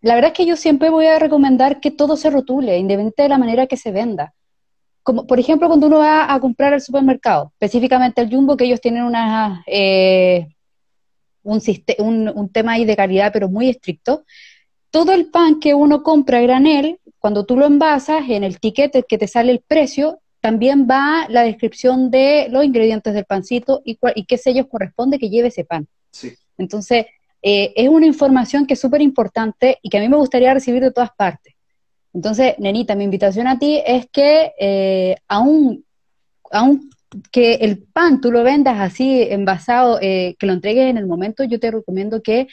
[0.00, 3.28] La verdad es que yo siempre voy a recomendar que todo se rotule, independientemente de
[3.28, 4.34] la manera que se venda
[5.02, 8.80] como por ejemplo cuando uno va a comprar al supermercado, específicamente el Jumbo, que ellos
[8.80, 10.48] tienen una, eh,
[11.42, 11.60] un,
[12.34, 14.24] un, tema ahí de calidad, pero muy estricto,
[14.90, 19.06] todo el pan que uno compra a granel, cuando tú lo envasas, en el ticket
[19.08, 23.98] que te sale el precio, también va la descripción de los ingredientes del pancito y,
[24.16, 25.86] y qué sellos corresponde que lleve ese pan.
[26.58, 27.06] Entonces,
[27.40, 30.82] eh, es una información que es súper importante y que a mí me gustaría recibir
[30.82, 31.51] de todas partes.
[32.14, 35.84] Entonces, nenita, mi invitación a ti es que eh, aún,
[36.50, 36.90] aún
[37.30, 41.44] que el pan tú lo vendas así envasado, eh, que lo entregues en el momento,
[41.44, 42.48] yo te recomiendo que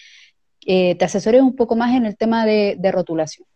[0.65, 3.47] eh, te asesores un poco más en el tema de, rotulación.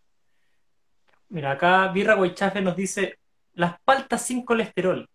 [1.30, 3.18] Mira, acá Birra Guaychafe nos dice,
[3.54, 5.08] las paltas sin colesterol,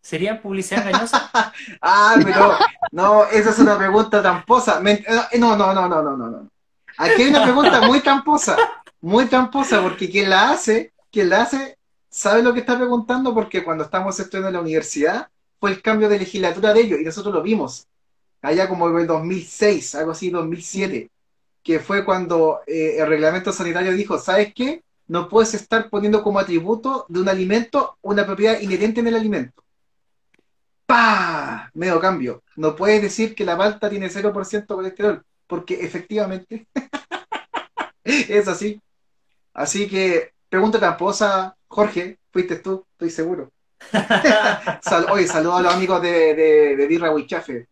[0.00, 1.30] ¿serían publicidad engañosa?
[1.82, 2.56] ah, pero
[2.92, 4.80] no, esa es una pregunta tramposa.
[4.80, 6.48] No, no, no, no, no, no, no.
[6.96, 8.56] Aquí hay una pregunta muy tramposa
[9.00, 11.78] muy tramposa porque quien la hace, quien la hace,
[12.10, 15.28] sabe lo que está preguntando porque cuando estamos estudiando en la universidad
[15.60, 17.86] fue el cambio de legislatura de ellos y nosotros lo vimos.
[18.42, 21.10] Allá como en el 2006, algo así, 2007,
[21.62, 24.82] que fue cuando eh, el reglamento sanitario dijo, ¿sabes qué?
[25.08, 29.62] No puedes estar poniendo como atributo de un alimento una propiedad inherente en el alimento.
[30.88, 31.70] ¡pa!
[31.74, 32.42] Medio cambio.
[32.56, 36.66] No puedes decir que la palta tiene 0% colesterol, porque efectivamente
[38.04, 38.80] es así.
[39.58, 43.50] Así que, pregunta tramposa, Jorge, fuiste tú, estoy seguro.
[44.82, 47.66] Sal, oye, saludo a los amigos de, de, de Birra Huichafe.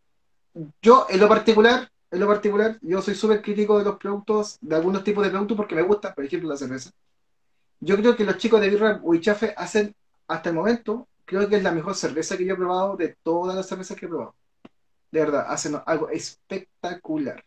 [0.83, 4.75] Yo, en lo particular, en lo particular, yo soy súper crítico de los productos, de
[4.75, 6.91] algunos tipos de productos porque me gustan, por ejemplo, la cerveza.
[7.79, 9.95] Yo creo que los chicos de Birra Huichafe hacen,
[10.27, 13.55] hasta el momento, creo que es la mejor cerveza que yo he probado de todas
[13.55, 14.35] las cervezas que he probado.
[15.13, 17.45] De verdad, hacen algo espectacular.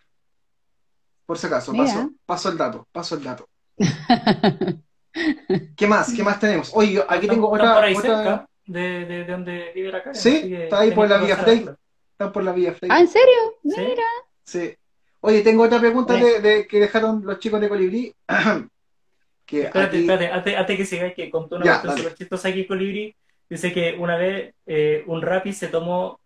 [1.25, 3.49] Por si acaso, paso, paso el dato, paso el dato.
[5.75, 6.13] ¿Qué más?
[6.13, 6.71] ¿Qué más tenemos?
[6.73, 7.75] Oye, aquí tengo otra.
[7.75, 8.17] Por ahí otra...
[8.17, 10.21] cerca de, de, de donde vive la casa.
[10.21, 11.65] Sí, está ahí por la vía Frey.
[12.11, 12.89] Está por la vía Frey.
[12.91, 13.57] ¿Ah, en serio?
[13.63, 14.03] Mira.
[14.43, 14.75] Sí.
[15.21, 18.13] Oye, tengo otra pregunta de, de, que dejaron los chicos de Colibrí.
[19.45, 20.01] que espérate, aquí...
[20.01, 23.15] espérate, antes, antes, que sigáis, que contó una cuestión súper chistosa aquí Colibrí.
[23.49, 26.19] Dice que una vez eh, un rapi se tomó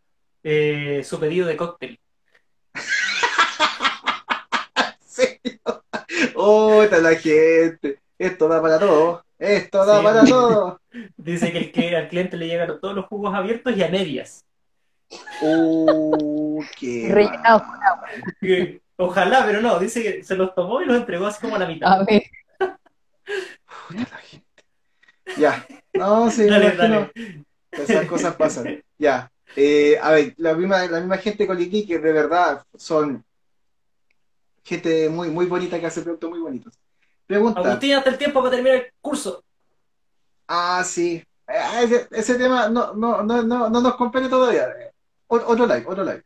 [0.44, 2.00] eh, su pedido de cóctel.
[5.06, 5.60] serio?
[6.46, 8.00] Oh, está la gente.
[8.20, 9.24] Esto da para todo.
[9.40, 10.04] Esto da sí.
[10.04, 10.82] para todo.
[11.18, 14.44] Dice que, el que al cliente le llegaron todos los jugos abiertos y a medias.
[15.42, 18.08] Oh, qué Rellenados con agua.
[18.98, 19.80] Ojalá, pero no.
[19.80, 21.94] Dice que se los tomó y los entregó así como a la mitad.
[21.94, 22.24] A ver.
[22.58, 24.64] Puta la gente.
[25.38, 25.66] Ya.
[25.94, 27.12] No, sí, Dale, dale.
[27.72, 28.84] Esas cosas pasan.
[28.98, 29.32] Ya.
[29.56, 33.24] Eh, a ver, la misma, la misma gente Colibrí que de verdad son
[34.64, 36.74] gente muy, muy bonita que hace productos muy bonitos.
[37.28, 37.62] Pregunta.
[37.62, 39.44] Agustín, hasta el tiempo para terminar el curso.
[40.48, 41.24] Ah, sí.
[41.48, 44.68] Eh, Ese, ese tema no, no, no, no, no nos compete todavía.
[45.28, 46.24] Otro like, otro like.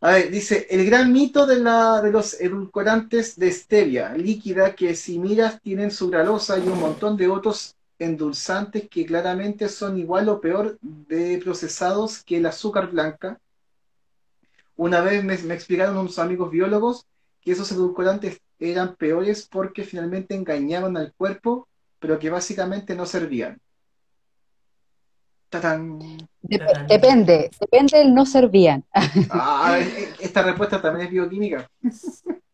[0.00, 4.96] A ver, dice, el gran mito de, la, de los edulcorantes de stevia líquida que
[4.96, 10.40] si miras tienen sucralosa y un montón de otros endulzantes que claramente son igual o
[10.40, 13.38] peor de procesados que el azúcar blanca.
[14.76, 17.06] Una vez me, me explicaron unos amigos biólogos
[17.42, 21.68] que esos edulcorantes eran peores porque finalmente engañaban al cuerpo,
[21.98, 23.58] pero que básicamente no servían.
[25.48, 25.98] ¡Tatán!
[26.42, 28.84] Dep- depende, depende del no servían.
[29.30, 29.78] Ah,
[30.20, 31.68] esta respuesta también es bioquímica.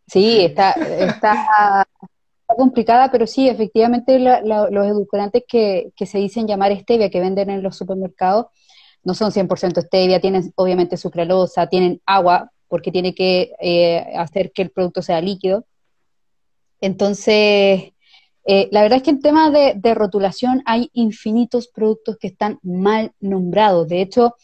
[0.06, 1.86] Sí, está, está,
[2.40, 7.10] está complicada, pero sí, efectivamente la- la- los edulcorantes que, que se dicen llamar stevia,
[7.10, 8.46] que venden en los supermercados,
[9.04, 14.62] no son 100% stevia, tienen obviamente sucralosa, tienen agua, porque tiene que eh, hacer que
[14.62, 15.64] el producto sea líquido.
[16.80, 17.92] Entonces,
[18.44, 23.12] eh, la verdad es que en tema de, rotulación hay infinitos productos que están mal
[23.20, 23.88] nombrados.
[23.88, 24.36] De hecho,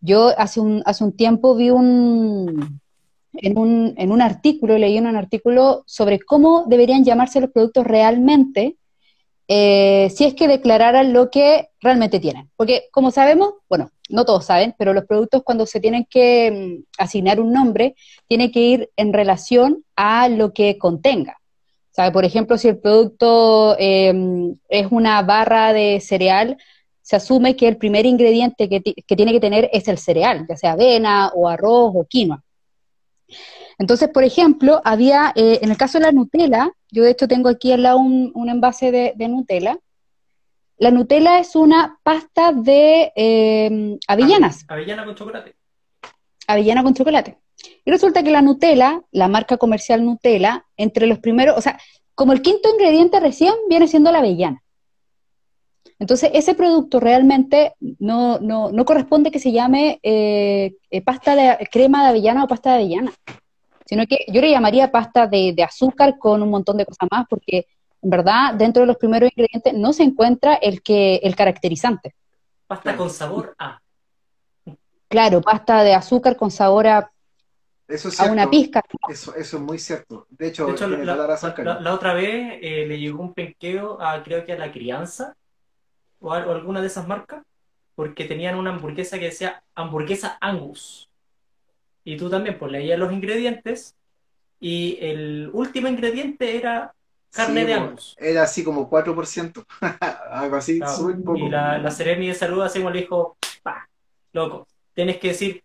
[0.00, 2.80] yo hace un, hace un tiempo vi un,
[3.34, 7.86] en un, en un artículo, leí en un artículo sobre cómo deberían llamarse los productos
[7.86, 8.76] realmente
[9.48, 12.50] eh, si es que declararan lo que realmente tienen.
[12.56, 16.84] Porque como sabemos, bueno, no todos saben, pero los productos cuando se tienen que mm,
[16.98, 17.94] asignar un nombre,
[18.28, 21.38] tiene que ir en relación a lo que contenga.
[21.90, 24.12] O sea, por ejemplo, si el producto eh,
[24.68, 26.56] es una barra de cereal,
[27.00, 30.44] se asume que el primer ingrediente que, ti- que tiene que tener es el cereal,
[30.48, 32.42] ya sea avena o arroz o quinoa.
[33.78, 37.48] Entonces, por ejemplo, había, eh, en el caso de la Nutella, yo de hecho tengo
[37.48, 39.78] aquí al lado un, envase de Nutella.
[40.78, 45.54] La Nutella es una pasta de eh, avellanas, Avellana con chocolate.
[46.46, 47.38] avellana con chocolate.
[47.84, 51.78] Y resulta que la Nutella, la marca comercial Nutella, entre los primeros, o sea,
[52.14, 54.62] como el quinto ingrediente recién viene siendo la avellana.
[55.98, 61.66] Entonces, ese producto realmente no, no, no corresponde que se llame eh, eh, pasta de
[61.72, 63.12] crema de avellana o pasta de avellana,
[63.86, 67.26] sino que yo le llamaría pasta de, de azúcar con un montón de cosas más,
[67.30, 67.66] porque
[68.10, 72.14] verdad dentro de los primeros ingredientes no se encuentra el que el caracterizante.
[72.66, 73.78] Pasta con sabor a.
[75.08, 77.10] Claro, pasta de azúcar con sabor a,
[77.86, 78.82] Eso es a una pizca.
[79.08, 80.26] Eso, eso es muy cierto.
[80.30, 81.84] De hecho, De hecho, tiene la, toda la razón, la- Karen.
[81.84, 85.36] la otra vez eh, le llegó un penqueo a, creo que a la crianza
[86.20, 87.44] o, a- o alguna de esas marcas,
[87.94, 91.08] porque tenían una hamburguesa que decía hamburguesa Angus.
[92.04, 93.94] Y tú también, pues leías los ingredientes
[94.60, 96.94] y el último ingrediente era
[97.32, 98.16] carne Sí, de Angus.
[98.18, 99.64] Era así como 4%.
[100.30, 100.96] Algo así, Claro.
[100.96, 101.38] súper poco.
[101.38, 103.88] Y la, la Seremi de Salud así como le dijo, pa,
[104.32, 105.62] loco, tienes que decir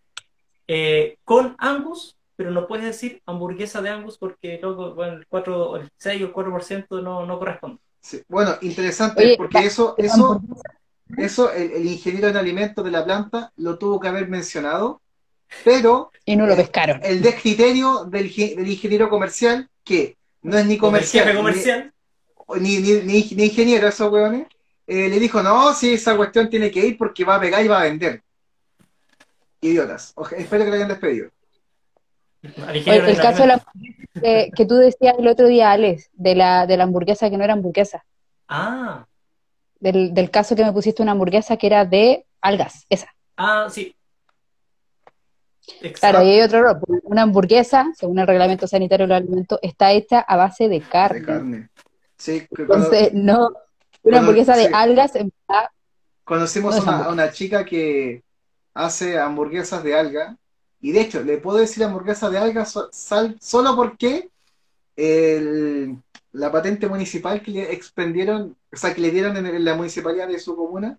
[0.67, 5.77] eh, con Angus, pero no puedes decir hamburguesa de Angus porque loco, bueno, el 4,
[5.77, 7.77] el 6 o el 4% no, no corresponde.
[8.01, 8.21] Sí.
[8.27, 10.77] Bueno, interesante, Oye, porque eso, eso, hamburguesa-
[11.17, 15.01] eso el, el ingeniero en alimentos de la planta lo tuvo que haber mencionado,
[15.63, 16.99] pero Y no lo pescaron.
[17.03, 21.93] el descriterio del, del ingeniero comercial, que no es ni comercial, jefe comercial,
[22.59, 24.47] ni, ni, ni, ni ingeniero, esos hueones,
[24.87, 27.67] eh, le dijo, no, si esa cuestión tiene que ir porque va a pegar y
[27.67, 28.23] va a vender.
[29.61, 30.13] idiotas.
[30.37, 31.29] espero que lo hayan despedido.
[32.41, 33.63] El, caso de la
[34.55, 37.53] que tú decías el otro día, Alex, de la, de la hamburguesa que no era
[37.53, 38.03] hamburguesa.
[38.47, 39.05] Ah.
[39.79, 43.13] Del, del caso que me pusiste una hamburguesa que era de algas, esa.
[43.37, 43.95] Ah, sí.
[45.99, 46.79] Claro, y hay otro error.
[47.03, 51.19] Una hamburguesa, según el reglamento sanitario del alimento, está hecha a base de carne.
[51.19, 51.69] De carne.
[52.17, 53.49] Sí, Entonces, no,
[54.03, 55.31] una hamburguesa de algas en
[56.23, 58.23] Conocimos a, una, chica que
[58.73, 60.37] hace hamburguesas de alga,
[60.79, 64.29] y de hecho, le puedo decir hamburguesa de alga solo porque
[66.31, 70.39] la patente municipal que le expendieron, o sea, que le dieron en la municipalidad de
[70.39, 70.97] su comuna,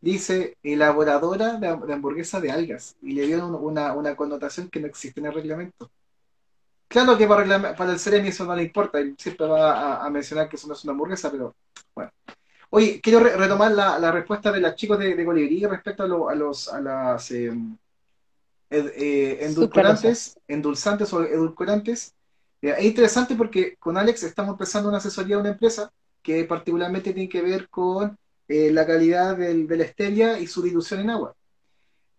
[0.00, 5.26] dice elaboradora de, hamburguesa de algas y le dieron una, connotación que no existe en
[5.26, 5.90] el reglamento.
[6.88, 10.56] Claro que para, para el CEREMI eso no le importa, siempre va a, mencionar que
[10.56, 11.54] eso no es una hamburguesa, pero
[11.94, 12.10] bueno.
[12.70, 17.30] Oye, quiero retomar la, respuesta de las chicos de, de respecto a, los, a las
[17.32, 17.76] em,
[18.70, 22.14] eh, endulcorantes, endulzantes o edulcorantes.
[22.62, 25.92] Eh, es interesante porque con Alex estamos empezando una asesoría de una empresa
[26.22, 28.16] que particularmente tiene que ver con
[28.50, 31.36] eh, la calidad del, de la stevia y su dilución en agua.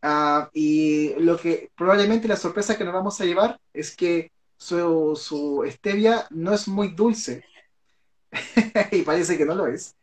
[0.02, 5.20] Ah, y lo que probablemente la sorpresa que nos vamos a llevar es que su,
[5.22, 7.44] su stevia no es muy dulce.
[8.94, 9.94] y parece que no lo es.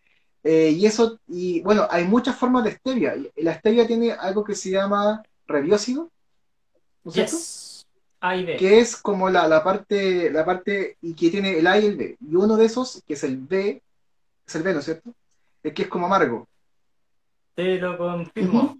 [0.44, 3.16] Eh, y eso, y bueno, hay muchas formas de stevia.
[3.36, 6.10] La stevia tiene algo que se llama rebiócido,
[7.04, 7.86] ¿no es
[8.58, 11.96] Que es como la, la, parte, la parte, y que tiene el A y el
[11.96, 12.18] B.
[12.20, 13.82] Y uno de esos, que es el B,
[14.46, 15.14] es el B, ¿no es cierto?
[15.62, 16.48] Es que es como amargo.
[17.54, 18.78] Te lo confirmo.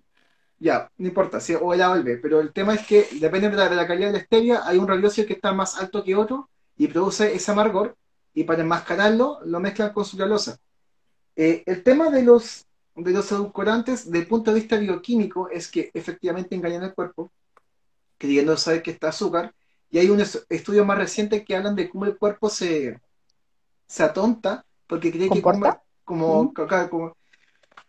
[0.61, 3.07] Ya, no importa, si o el A o el B, pero el tema es que
[3.21, 6.17] depende de la, calidad de la stevia, hay un radiócido que está más alto que
[6.17, 7.97] otro y produce ese amargor,
[8.35, 10.59] y para enmascararlo lo mezclan con sucralosa.
[11.37, 12.67] Eh, el tema de los,
[12.97, 17.31] de los edulcorantes, desde el punto de vista bioquímico, es que efectivamente engañan al cuerpo,
[18.17, 19.55] queriendo saber que está azúcar,
[19.91, 23.01] y hay un estudio más reciente que hablan de cómo el cuerpo se,
[23.87, 25.43] se atonta porque cree que
[26.09, 26.55] como,
[26.91, 27.17] como,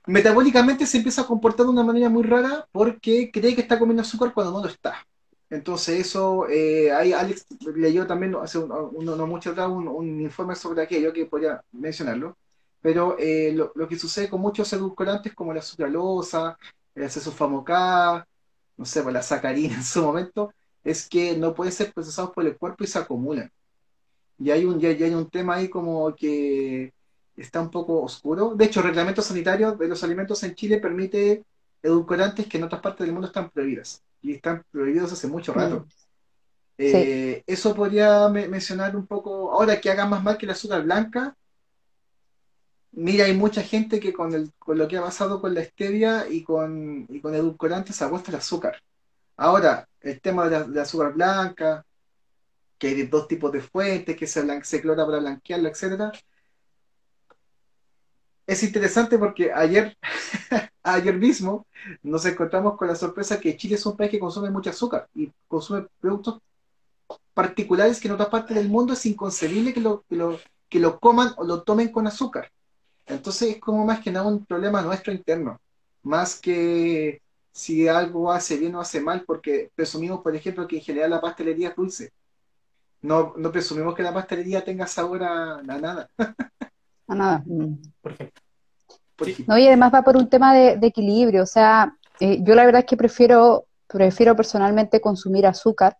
[0.06, 4.02] metabólicamente se empieza a comportar de una manera muy rara porque cree que está comiendo
[4.02, 5.06] azúcar cuando no lo está.
[5.50, 11.14] Entonces eso, eh, ahí Alex leyó también hace no mucho atrás un, informe sobre aquello
[11.14, 12.38] que podría mencionarlo,
[12.82, 16.58] pero eh, lo, que sucede con muchos edulcorantes como la sucralosa,
[16.94, 17.66] el acesofamo
[18.78, 20.54] no sé, pues la sacarina en su momento,
[20.84, 23.50] es que no pueden ser procesados por el cuerpo y se acumulan.
[24.38, 26.94] Y hay un, ya hay un tema ahí como que
[27.42, 28.54] está un poco oscuro.
[28.56, 31.44] De hecho, el reglamento sanitario de los alimentos en Chile permite
[31.82, 34.04] edulcorantes que en otras partes del mundo están prohibidas.
[34.22, 35.82] Y están prohibidos hace mucho rato.
[35.82, 35.88] Mm.
[36.82, 41.36] Eh, eso podría mencionar un poco, ahora que haga más mal que la azúcar blanca,
[42.92, 46.28] mira, hay mucha gente que con, el, con lo que ha pasado con la stevia
[46.30, 48.82] y con, y con edulcorantes se apuesta el azúcar.
[49.38, 51.86] Ahora, el tema de la, azúcar blanca,
[52.78, 56.12] que hay dos tipos de fuentes, que se, se clora para blanquearlo, etcétera
[58.50, 59.96] es interesante porque ayer,
[60.84, 61.68] ayer mismo
[62.02, 65.32] nos encontramos con la sorpresa que Chile es un país que consume mucho azúcar y
[65.48, 66.42] consume productos
[67.36, 70.04] particulares que en otras partes del mundo es inconcebible que lo,
[70.68, 72.52] que lo, coman o lo tomen con azúcar.
[73.06, 75.62] Entonces es como más que nada un problema nuestro interno,
[76.02, 77.22] más que
[77.52, 81.22] si algo hace bien o hace mal, porque presumimos, por ejemplo, que en general la
[81.22, 82.12] pastelería es dulce.
[83.02, 86.10] No, no presumimos que la pastelería tenga sabor a nada.
[87.10, 87.44] A nada.
[87.46, 87.76] Mm.
[88.02, 88.42] Por ejemplo.
[89.48, 91.44] No, y además va por un tema de, equilibrio.
[91.44, 95.98] O sea, eh, yo la verdad es que prefiero, prefiero personalmente consumir azúcar,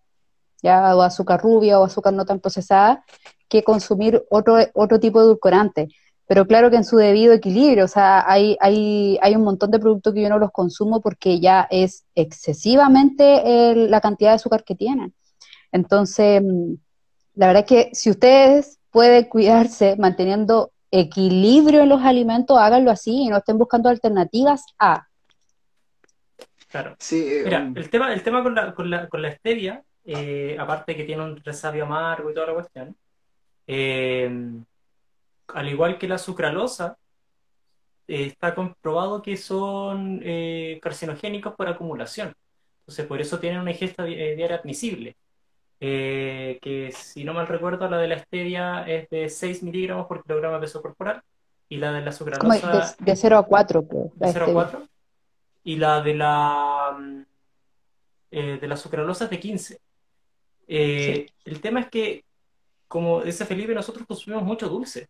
[0.62, 3.04] ya, o azúcar rubia o azúcar no tan procesada,
[3.48, 5.90] que consumir otro, otro tipo de edulcorante.
[6.28, 9.80] Pero claro que en su debido equilibrio, o sea, hay, hay, hay un montón de
[9.80, 14.76] productos que yo no los consumo porque ya es excesivamente la cantidad de azúcar que
[14.76, 15.14] tienen.
[15.72, 16.74] Entonces, mm,
[17.34, 23.24] la verdad es que si ustedes pueden cuidarse manteniendo equilibrio en los alimentos, háganlo así
[23.24, 25.08] y no estén buscando alternativas a.
[26.68, 26.96] Claro.
[27.00, 29.84] Sí, eh, Mira, um, el tema, el tema con la, con la, con la stevia,
[30.06, 32.96] eh, aparte que tiene un resabio amargo y toda la cuestión,
[33.68, 34.30] eh,
[35.48, 36.98] al igual que la sucralosa,
[38.08, 40.20] está comprobado que son
[40.82, 42.34] carcinogénicos por acumulación.
[42.82, 45.16] Entonces, por eso tienen una ingesta diaria admisible.
[45.82, 50.24] Eh, que si no mal recuerdo, la de la stevia es de 6 miligramos por
[50.24, 51.22] kilogramo de peso corporal
[51.70, 52.96] y la de la sucralosa...
[53.00, 53.82] De, 0 a 4,
[54.16, 54.88] De 0 a 4.
[55.64, 57.22] Y la de la, mm,
[58.32, 59.80] eh, de la sucralosa es de 15.
[60.68, 62.26] Eh, el tema es que,
[62.88, 65.08] como dice Felipe, nosotros consumimos mucho dulce.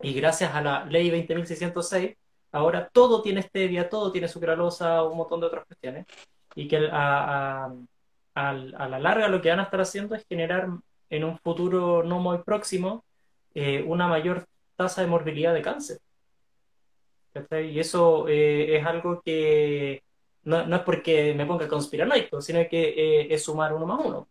[0.00, 2.16] Y gracias a la ley 20.606,
[2.52, 6.06] ahora todo tiene stevia, todo tiene sucralosa, un montón de otras cuestiones.
[6.54, 7.74] y que a, a,
[8.34, 10.68] la larga lo que van a estar haciendo es generar
[11.10, 13.04] en un futuro no muy próximo
[13.54, 15.98] eh, una mayor tasa de morbilidad de cáncer.
[17.50, 20.02] Y eso eh, es algo que
[20.44, 24.28] no, es porque me ponga conspiranoico, sino que eh, es sumar uno más uno.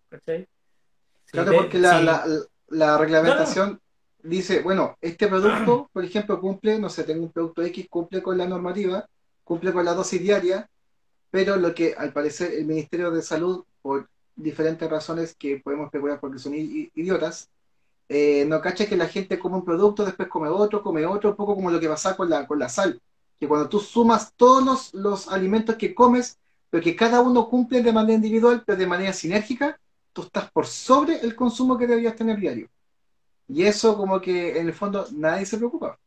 [1.25, 2.25] claro, porque la,
[2.69, 3.81] la, reglamentación
[4.21, 8.37] dice, bueno, este producto, por ejemplo, cumple, no sé, tengo un producto X, cumple con
[8.37, 9.05] la normativa,
[9.43, 10.69] cumple con la dosis diaria,
[11.29, 16.19] pero lo que al parecer el Ministerio de Salud, por diferentes razones que podemos especular
[16.19, 17.51] porque son idiotas,
[18.09, 21.35] eh, no cacha que la gente come un producto, después come otro, come otro, un
[21.35, 22.99] poco como lo que pasa con la, con la sal,
[23.39, 27.93] que cuando tú sumas todos los, alimentos que comes, pero que cada uno cumple de
[27.93, 29.79] manera individual, pero de manera sinérgica,
[30.13, 32.69] tú estás por sobre el consumo que deberías tener diario.
[33.47, 35.99] Y eso como que en el fondo nadie se preocupa.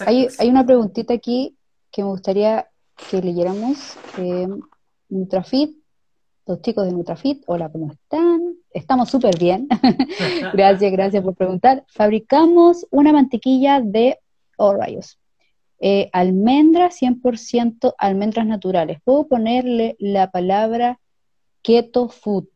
[0.00, 1.56] Hay, hay, una preguntita aquí
[1.92, 3.96] que me gustaría que leyéramos.
[4.18, 4.48] Eh,
[5.08, 5.76] Nutrafit,
[6.46, 8.54] los chicos de Nutrafit, hola, ¿cómo están?
[8.70, 9.68] Estamos súper bien.
[10.52, 11.84] gracias, gracias por preguntar.
[11.88, 14.18] Fabricamos una mantequilla de
[14.56, 15.18] oh, rayos.
[15.78, 18.98] Eh, almendras, 100% almendras naturales.
[19.04, 20.98] ¿Puedo ponerle la palabra
[21.62, 22.46] keto food?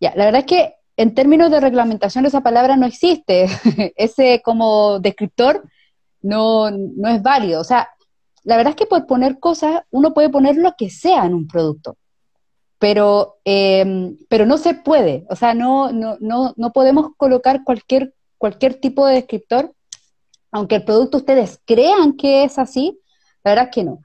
[0.00, 3.46] Ya, la verdad es que en términos de reglamentación esa palabra no existe.
[3.96, 5.64] Ese como descriptor
[6.22, 7.60] no, no es válido.
[7.60, 7.88] O sea,
[8.44, 11.48] la verdad es que por poner cosas, uno puede poner lo que sea en un
[11.48, 11.96] producto,
[12.78, 15.26] pero, em, pero no se puede.
[15.30, 19.72] O sea, no, no, no, no podemos colocar cualquier, cualquier tipo de descriptor,
[20.52, 23.00] aunque el producto ustedes crean que es así,
[23.42, 24.00] la verdad es que no.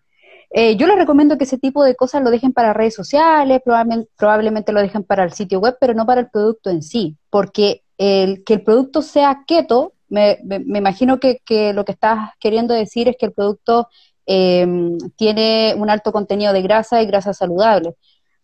[0.52, 4.10] Eh, yo les recomiendo que ese tipo de cosas lo dejen para redes sociales, probablemente,
[4.18, 7.84] probablemente lo dejen para el sitio web, pero no para el producto en sí, porque
[7.98, 10.40] el que el producto sea keto me,
[10.76, 11.42] imagino que,
[11.74, 13.88] lo que estás queriendo decir es que el producto
[14.32, 17.96] em, tiene un alto contenido de grasa y grasa saludable,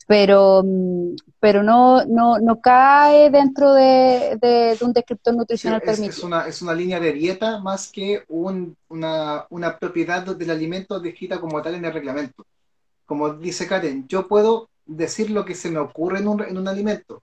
[0.07, 6.47] pero, mm, pero no, no, no cae dentro de, un descriptor nutricional es, Es una,
[6.47, 11.75] es una línea de dieta más que una, una propiedad del alimento descrita como tal
[11.75, 12.45] en el reglamento.
[13.05, 16.67] Como dice Karen, yo puedo decir lo que se me ocurre en un, en un
[16.67, 17.21] alimento.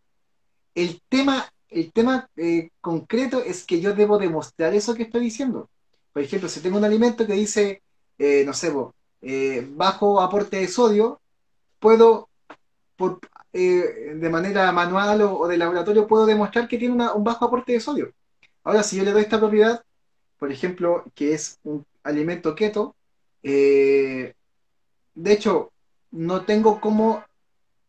[0.74, 5.70] El tema el tema eh, concreto es que yo debo demostrar eso que estoy diciendo.
[6.12, 7.82] Por ejemplo, si tengo un alimento que dice,
[8.18, 8.72] eh, no sé,
[9.22, 11.20] eh, bajo aporte de sodio,
[11.78, 12.28] puedo,
[13.52, 18.12] de manera manual o, de laboratorio, puedo demostrar que tiene un bajo aporte de sodio.
[18.64, 19.84] Ahora, si yo le doy esta propiedad,
[20.38, 22.94] por ejemplo, que es un alimento keto,
[23.42, 24.34] de
[25.32, 25.72] hecho,
[26.10, 27.24] no tengo cómo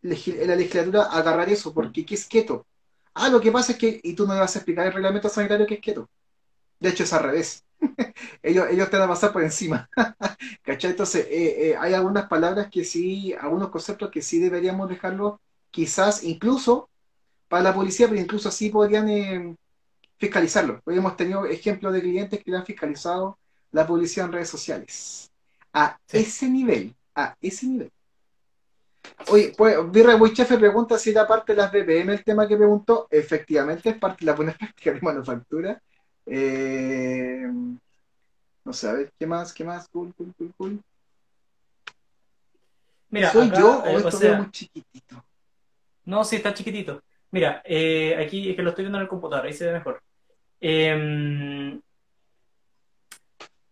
[0.01, 2.65] la legislatura agarrar eso, porque ¿qué es keto?
[3.13, 5.29] Ah, lo que pasa es que, y tú no me vas a explicar el reglamento
[5.29, 6.09] sanitario que es keto.
[6.79, 7.63] De hecho, es al revés.
[8.43, 9.89] ellos, ellos te van a pasar por encima.
[10.63, 10.91] ¿Cachai?
[10.91, 15.39] Entonces, eh, eh, hay algunas palabras que sí, algunos conceptos que sí deberíamos dejarlo,
[15.71, 16.89] quizás incluso
[17.47, 19.55] para la policía, pero incluso así podrían eh,
[20.17, 20.81] fiscalizarlo.
[20.85, 23.37] Hoy hemos tenido ejemplos de clientes que le han fiscalizado
[23.71, 25.31] la policía en redes sociales.
[25.73, 27.91] A ese nivel, a ese nivel.
[29.29, 33.07] Oye, pues Birra Chefe pregunta si era parte de las BPM el tema que preguntó.
[33.09, 35.81] Efectivamente, es parte de la buena práctica de manufactura.
[36.25, 37.45] Eh,
[38.65, 39.53] no sé, a ver, ¿qué más?
[39.53, 39.87] ¿Qué más?
[39.89, 40.79] Cool, cool, cool, cool.
[43.09, 45.23] Mira, ¿Soy yo o eh, esto es muy chiquitito?
[46.05, 47.01] No, sí, está chiquitito.
[47.31, 50.01] Mira, eh, aquí es que lo estoy viendo en el computador, ahí se ve mejor.
[50.59, 51.79] Eh,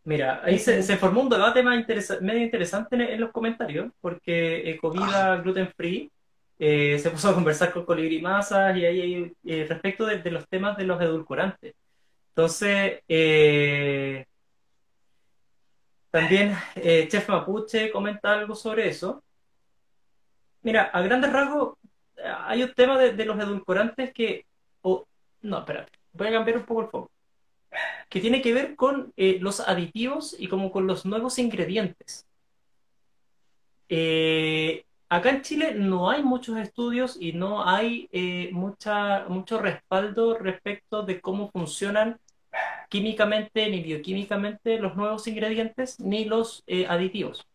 [0.03, 1.85] Mira, ahí se, formó un debate más
[2.21, 5.37] medio interesante en, los comentarios, porque Ecovida ah.
[5.37, 6.11] Gluten Free
[6.57, 10.75] eh, se puso a conversar con Colibri Masas y ahí eh, respecto de, los temas
[10.77, 11.75] de los edulcorantes.
[12.31, 14.25] Entonces, eh,
[16.09, 19.23] también Chef Mapuche comenta algo sobre eso.
[20.61, 21.77] Mira, a grandes rasgos,
[22.45, 24.45] hay un tema de, los edulcorantes que...
[25.41, 27.11] no, espera, voy a cambiar un poco el foco
[28.09, 32.27] que tiene que ver con eh, los aditivos y como con los nuevos ingredientes.
[33.87, 40.37] Eh, acá en Chile no hay muchos estudios y no hay eh, mucha, mucho respaldo
[40.37, 42.19] respecto de cómo funcionan
[42.89, 47.47] químicamente ni bioquímicamente los nuevos ingredientes ni los aditivos.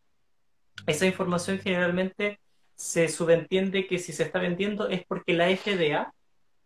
[0.86, 2.38] Esa información generalmente
[2.74, 6.12] se subentiende que si se está vendiendo es porque la FDA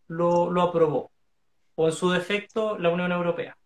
[0.09, 1.11] lo, lo aprobó
[1.81, 3.57] o en su defecto la Unión Europea.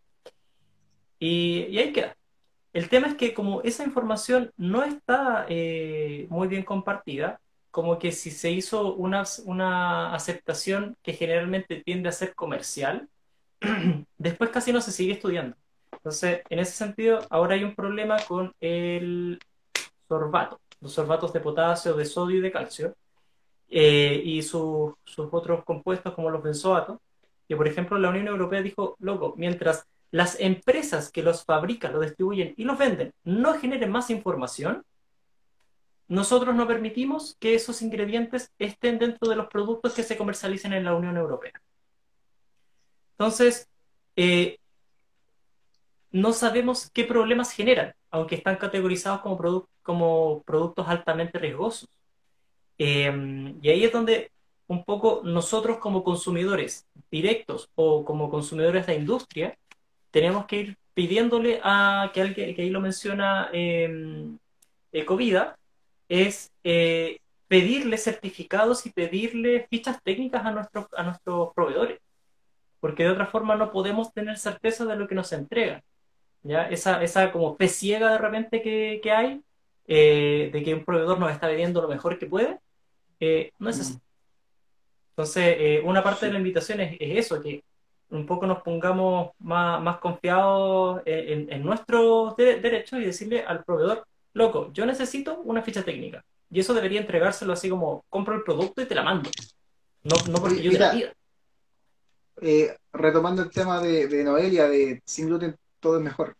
[1.19, 2.17] Y, ahí queda.
[2.75, 8.11] El tema es que como esa información no está eh, muy bien compartida, como que
[8.11, 13.09] si se hizo una, una aceptación que generalmente tiende a ser comercial,
[14.19, 15.57] después casi no se sigue estudiando.
[15.93, 19.39] Entonces, en ese sentido, ahora hay un problema con el
[20.09, 22.97] sorbato, los sorbatos de potasio, de sodio y de calcio,
[23.69, 26.99] eh, y sus otros compuestos como los benzoatos,
[27.49, 32.03] que por ejemplo la Unión Europea dijo, loco, mientras las empresas que los fabrican, los
[32.03, 34.85] distribuyen y los venden no generen más información,
[36.07, 40.85] nosotros no permitimos que esos ingredientes estén dentro de los productos que se comercialicen en
[40.85, 41.61] la Unión Europea.
[43.15, 43.69] Entonces,
[44.15, 44.61] eh,
[46.13, 49.21] no sabemos qué problemas generan, aunque están categorizados
[49.83, 51.89] como, productos altamente riesgosos.
[52.79, 54.31] Em, y ahí es donde
[54.69, 59.59] un poco nosotros como consumidores directos o como consumidores de industria,
[60.15, 64.29] tenemos que ir pidiéndole a, que, alguien, que ahí lo menciona eh,
[64.93, 65.59] Ecovida,
[66.09, 71.99] es eh, pedirle certificados y pedirle fichas técnicas a nuestros, a nuestros proveedores,
[72.79, 75.83] porque de otra forma no podemos tener certeza de lo que nos entregan.
[76.45, 76.69] ¿ya?
[76.69, 79.43] Esa, esa como fe ciega de repente que, que hay,
[79.89, 82.61] eh, de que un proveedor nos está vendiendo lo mejor que puede,
[83.19, 83.99] eh, no es así.
[85.11, 87.65] Entonces, eh, una parte de la invitación es, eso, que
[88.11, 94.07] un poco nos pongamos más, más confiados en, en nuestros derechos y decirle al proveedor,
[94.33, 96.25] loco, yo necesito una ficha técnica.
[96.51, 99.31] Y eso debería entregárselo así como, compro el producto y te la mando.
[100.05, 101.13] No, no porque yo te la pida.
[102.93, 106.37] retomando el tema de, de Noelia, de sin gluten todo es mejor.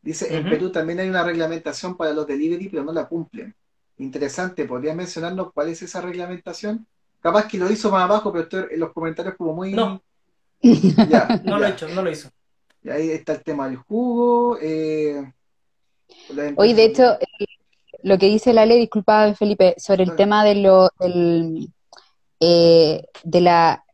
[0.00, 3.54] Dice, en Perú también hay una reglamentación para los delivery, pero no la cumplen.
[3.98, 6.86] Interesante, ¿podrías mencionarnos cuál es esa reglamentación?
[7.20, 9.72] Capaz que lo hizo más abajo, pero estoy en los comentarios como muy...
[9.72, 10.02] No,
[11.08, 12.30] ya, no lo he hecho, no lo hizo.
[12.82, 14.58] Y ahí está el tema del jugo.
[14.60, 15.22] Eh,
[16.56, 17.46] Hoy, de hecho, eh,
[18.02, 21.68] lo que dice la ley, disculpa Felipe, sobre el tema de lo, del,
[22.40, 23.84] eh, de la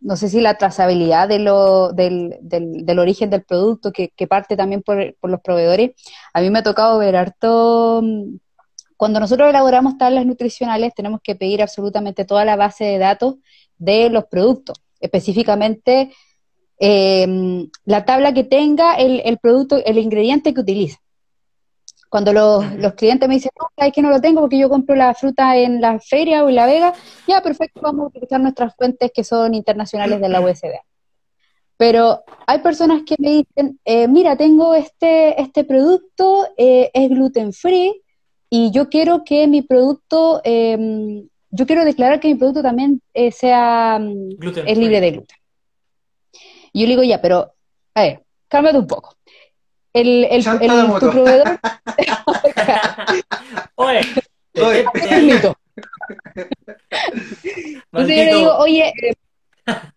[0.00, 4.82] no sé si la trazabilidad de lo, del, del, origen del producto, que, parte también
[4.82, 5.90] por, los proveedores.
[6.32, 8.36] A mí me ha tocado ver harto, mm,
[8.96, 13.36] cuando nosotros elaboramos tablas nutricionales tenemos que pedir absolutamente toda la base de datos
[13.78, 16.12] de los productos, específicamente
[16.78, 20.98] em, la tabla que tenga el, el producto, el ingrediente que utiliza.
[22.10, 25.14] Cuando los, clientes me dicen, no, es que no lo tengo porque yo compro la
[25.14, 26.92] fruta en la feria o en la vega,
[27.28, 30.82] ya, perfecto, vamos a utilizar nuestras fuentes que son internacionales de la USDA.
[31.76, 37.52] Pero hay personas que me dicen, eh, mira, tengo este, este producto, eh, es gluten
[37.52, 38.02] free
[38.50, 43.32] y yo quiero que mi producto, em, yo quiero declarar que mi producto también eh,
[43.32, 44.30] sea, mm,
[44.66, 45.36] es libre de gluten.
[46.72, 47.52] Y yo le digo, ya, pero,
[47.94, 49.16] a ver, cálmate un poco
[49.92, 51.58] el, el, el tu proveedor.
[53.74, 54.00] Oye,
[54.54, 54.84] Oye.
[57.92, 59.14] Entonces yo le digo, oye, eh,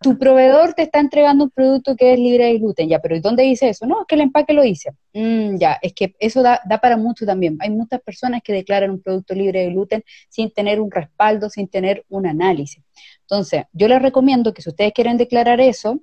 [0.00, 3.20] tu proveedor te está entregando un producto que es libre de gluten, ya, pero ¿y
[3.20, 3.86] dónde dice eso?
[3.86, 4.92] No, es que el empaque lo dice.
[5.12, 7.56] Mm, ya, es que eso da, da para mucho también.
[7.60, 11.68] Hay muchas personas que declaran un producto libre de gluten sin tener un respaldo, sin
[11.68, 12.82] tener un análisis.
[13.22, 16.00] Entonces, yo les recomiendo que si ustedes quieren declarar eso,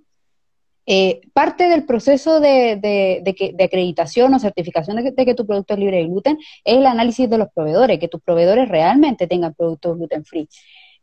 [0.88, 3.24] eh, parte del proceso de,
[3.64, 7.38] acreditación o certificación de que, tu producto es libre de gluten es el análisis de
[7.38, 10.49] los proveedores, que tus proveedores realmente tengan productos gluten free.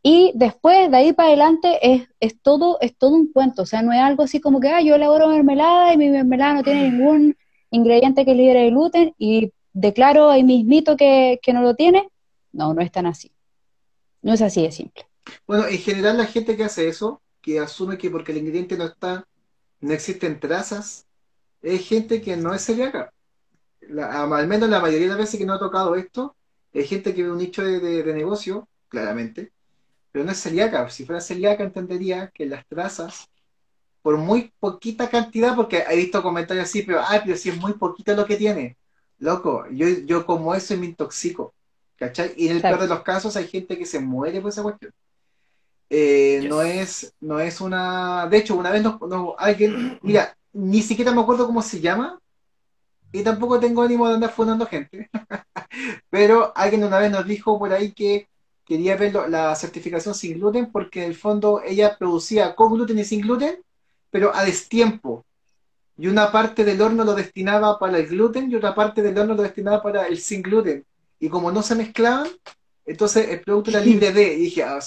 [0.01, 3.63] Y después, de ahí para adelante, es, todo, es todo un cuento.
[3.63, 6.53] O sea, no es algo así como que, ah, yo elaboro mermelada y mi mermelada
[6.55, 7.37] no tiene ningún
[7.71, 12.09] ingrediente que es libre de gluten y declaro ahí mismito que, que no lo tiene.
[12.51, 13.31] No, no es tan así.
[14.21, 15.05] No es así de simple.
[15.45, 18.85] Bueno, en general la gente que hace eso, que asume que porque el ingrediente no
[18.85, 19.25] está
[19.81, 21.07] no existen trazas,
[21.61, 23.13] es gente que no es celíaca.
[24.01, 26.35] al menos la mayoría de las veces que no ha tocado esto,
[26.73, 29.51] es gente que ve un nicho de, negocio, claramente,
[30.11, 30.89] pero no es celíaca.
[30.89, 33.29] Si fuera celíaca entendería que las trazas,
[34.01, 37.73] por muy poquita cantidad, porque he visto comentarios así, pero, ay, pero si es muy
[37.73, 38.77] poquito lo que tiene,
[39.19, 41.53] loco, yo, yo como eso me intoxico,
[41.95, 42.33] ¿cachai?
[42.37, 44.91] Y en el peor de los casos hay gente que se muere por esa cuestión.
[45.89, 48.27] Eh, no, es, no es una.
[48.27, 48.83] De hecho, una vez
[49.37, 49.99] alguien.
[50.03, 52.19] Mira, ni siquiera me acuerdo cómo se llama.
[53.11, 55.09] Y tampoco tengo ánimo de andar fundando gente.
[56.11, 58.28] Pero alguien una vez nos dijo por ahí que
[58.69, 63.03] quería ver la certificación sin gluten porque en el fondo ella producía con gluten y
[63.03, 63.63] sin gluten,
[64.11, 65.25] pero a destiempo.
[65.97, 69.33] Y una parte del horno lo destinaba para el gluten y otra parte del horno
[69.33, 70.85] lo destinaba para el sin gluten.
[71.19, 72.27] Y como no se mezclaban,
[72.85, 74.35] entonces el producto era libre de.
[74.35, 74.79] Y dije, ah,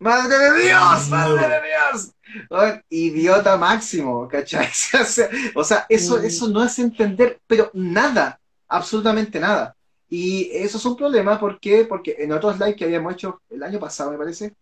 [0.00, 1.08] ¡Madre de Dios!
[1.08, 2.82] ¡Madre de Dios!
[2.90, 4.68] idiota máximo, ¿cachai?
[5.54, 6.24] O sea, eso, mm.
[6.24, 9.75] eso no es entender, pero nada, absolutamente nada.
[10.08, 11.84] Y eso es un problema, ¿por qué?
[11.84, 14.54] Porque en otros lives que habíamos hecho el año pasado, me parece,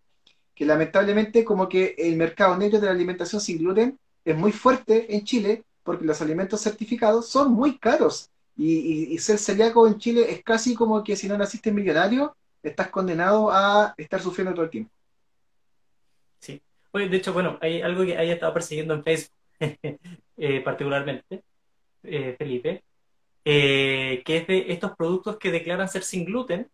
[0.55, 5.15] que lamentablemente como que el mercado negro de la alimentación sin gluten es muy fuerte
[5.15, 8.31] en Chile porque los alimentos certificados son muy caros.
[8.57, 13.51] Y, ser celíaco en Chile es casi como que si no naciste millonario, estás condenado
[13.51, 14.91] a estar sufriendo todo el tiempo.
[16.39, 16.63] Sí.
[16.93, 19.37] De hecho, bueno, hay algo que haya estado persiguiendo en Facebook,
[20.37, 21.43] eh, particularmente,
[22.05, 22.85] eh, Felipe,
[23.45, 26.69] eh, que es de estos productos que declaran ser sin gluten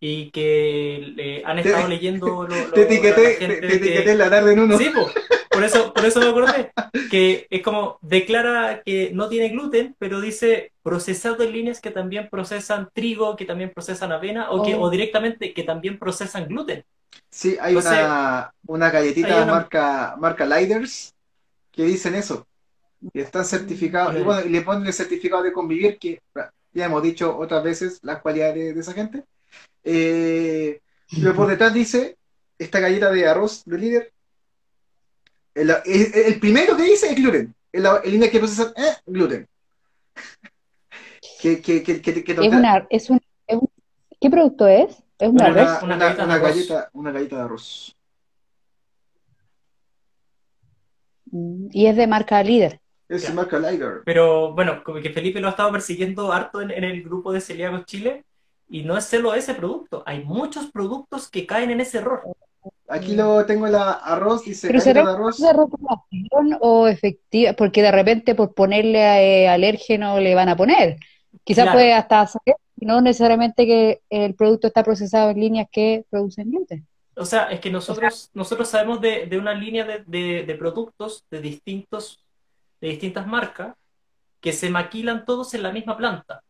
[0.00, 4.78] y que han estado leyendo lo, te etiqueté, te, etiqueté la tarde en uno.
[4.78, 4.90] Sí,
[5.50, 6.72] por eso, por eso me acordé,
[7.10, 12.28] que es como declara que no tiene gluten, pero dice procesado en líneas que también
[12.30, 14.90] procesan trigo, que también procesan avena, o, que, o oh.
[14.90, 16.84] directamente que también procesan gluten.
[17.28, 21.14] Sí, hay una, una galletita marca, marca Liders
[21.70, 22.46] que dicen eso.
[23.12, 26.20] Y están certificados, y, bueno, y le ponen el certificado de convivir, que
[26.72, 29.24] ya hemos dicho otras veces las cualidades de esa gente.
[29.82, 30.80] Eh,
[31.20, 32.16] pero por detrás dice
[32.58, 34.12] esta galleta de arroz de líder
[35.54, 37.54] el, primero que dice es gluten.
[37.72, 39.48] El, línea que procesa es gluten.
[41.40, 41.62] ¿Qué,
[42.90, 43.20] es un,
[44.20, 45.02] ¿Qué producto es?
[45.18, 45.48] ¿Es una,
[45.82, 45.96] una,
[46.38, 47.96] galleta, una galleta de arroz.
[51.30, 52.80] Mm, y es de marca líder.
[53.10, 54.02] Es de marca líder.
[54.04, 57.84] Pero bueno, como que Felipe lo ha estado persiguiendo harto en, el grupo de Celíacos
[57.84, 58.24] Chile
[58.68, 62.22] y no es solo ese producto, hay muchos productos que caen en ese error.
[62.88, 65.38] Aquí lo tengo la arroz, dice Pero será de arroz.
[65.38, 70.96] de o efectiva, porque de repente por ponerle eh, alérgeno le van a poner.
[71.42, 76.50] Quizás puede hasta saber, no necesariamente que el producto está procesado en líneas que producen
[76.50, 76.86] gluten.
[77.16, 82.24] O sea, es que nosotros, nosotros sabemos de, una línea de, productos de distintos,
[82.80, 83.74] de distintas marcas,
[84.40, 86.42] que se maquilan todos en la misma planta.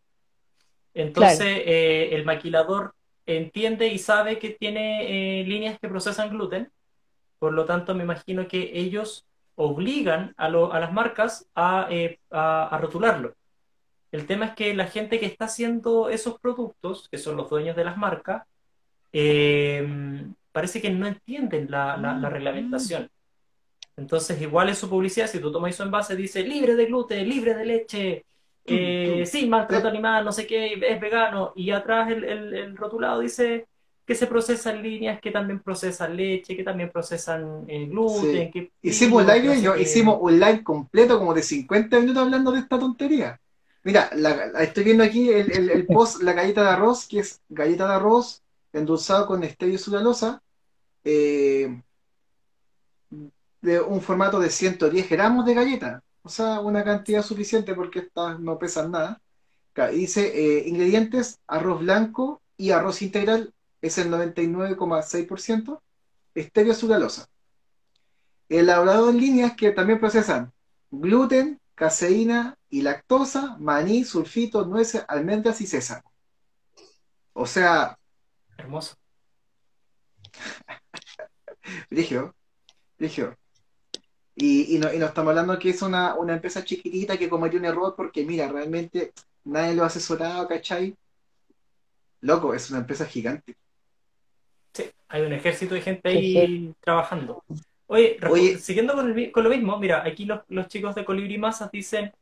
[0.94, 2.94] Entonces, eh, el maquilador
[3.26, 6.70] entiende y sabe que tiene eh, líneas que procesan gluten,
[7.38, 9.24] por lo tanto me imagino que ellos
[9.54, 11.46] obligan a, las marcas
[11.90, 13.34] eh, a, rotularlo.
[14.10, 17.76] El tema es que la gente que está haciendo esos productos, que son los dueños
[17.76, 18.42] de las marcas,
[20.52, 23.08] parece que no entienden la, la, reglamentación.
[24.00, 27.54] Entonces, igual en su publicidad, si tú tomas su envase, dice libre de gluten, libre
[27.54, 28.24] de leche,
[28.64, 33.66] eh, sí, maltrato animal, no sé qué, es vegano, y atrás el, el, rotulado dice
[34.06, 38.50] que se procesan líneas, que también procesan leche, que también procesan eh, gluten.
[38.50, 42.78] Que, hicimos, live, yo, hicimos un live completo como de 50 minutos hablando de esta
[42.78, 43.38] tontería.
[43.84, 44.10] Mira,
[44.60, 48.42] estoy viendo aquí el, el, post, la galleta de arroz, que es galleta de arroz
[48.72, 50.42] endulzado con stevia sucralosa,
[51.04, 51.82] eh,
[53.60, 58.38] de un formato de 110 gramos de galleta o sea, una cantidad suficiente porque estas
[58.40, 59.20] no pesan nada.
[59.92, 65.80] dice eh, ingredientes, arroz blanco y arroz integral es el 99,6%,
[66.34, 67.26] estéreo sucralosa.
[68.48, 70.52] Elaborado en líneas que también procesan
[70.90, 76.12] gluten, caseína y lactosa, maní, sulfito, nueces, almendras y sésamo.
[77.32, 77.96] O sea...
[78.58, 78.96] Hermoso.
[81.90, 82.34] Rigio,
[82.98, 83.36] Rigio.
[84.42, 88.48] Y, no, estamos hablando que es una, empresa chiquitita que cometió un error porque, mira,
[88.48, 89.12] realmente
[89.44, 90.96] nadie lo ha asesorado, ¿cachai?
[92.22, 93.54] Loco, es una empresa gigante.
[94.72, 97.44] Sí, hay un ejército de gente ahí trabajando.
[97.86, 98.18] Oye,
[98.58, 102.12] siguiendo con, lo mismo, mira, aquí los, chicos de Colibri Masas dicen,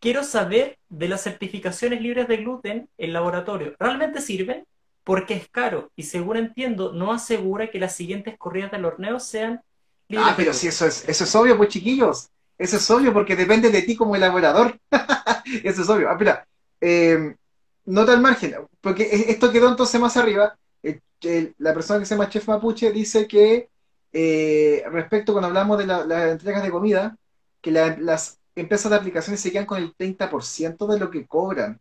[0.00, 3.74] quiero saber de las certificaciones libres de gluten en laboratorio.
[3.78, 4.66] ¿Realmente sirven?
[5.02, 9.62] Porque es caro y según entiendo no asegura que las siguientes corridas del horneo sean
[10.16, 12.28] Ah, pero si eso es, eso es obvio, pues chiquillos.
[12.58, 14.78] Eso es obvio porque depende de ti como elaborador.
[15.64, 16.08] eso es obvio.
[16.08, 16.46] Ah, espera,
[16.80, 17.34] eh,
[17.86, 20.56] nota al margen, porque esto quedó entonces más arriba.
[21.58, 23.68] la persona que se llama Chef Mapuche dice que
[24.12, 27.16] eh, respecto cuando hablamos de las entregas de comida,
[27.60, 31.80] que las empresas de aplicaciones se quedan con el 30% de lo que cobran,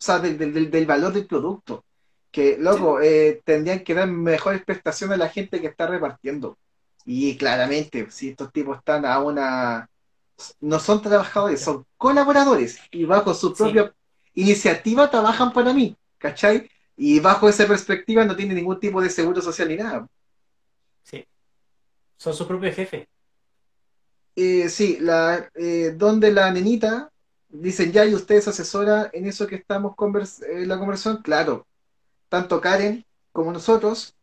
[0.00, 1.84] o sea, del, valor del producto.
[2.30, 6.58] Que, luego eh, tendrían que dar mejores prestaciones a la gente que está repartiendo.
[7.04, 9.88] Y claramente, si estos tipos están a una...
[10.60, 13.94] No son trabajadores, son colaboradores y bajo su propia
[14.32, 16.70] iniciativa trabajan para mí, ¿cachai?
[16.96, 20.08] Y bajo esa perspectiva no tienen ningún tipo de seguro social ni nada.
[21.02, 21.26] Sí.
[22.16, 23.06] Son su propio jefe.
[24.34, 27.10] Eh, sí, la, eh, donde la nenita
[27.50, 29.94] dicen ya y ustedes asesora en eso que estamos
[30.48, 31.66] en la conversación, claro,
[32.28, 34.14] tanto Karen como nosotros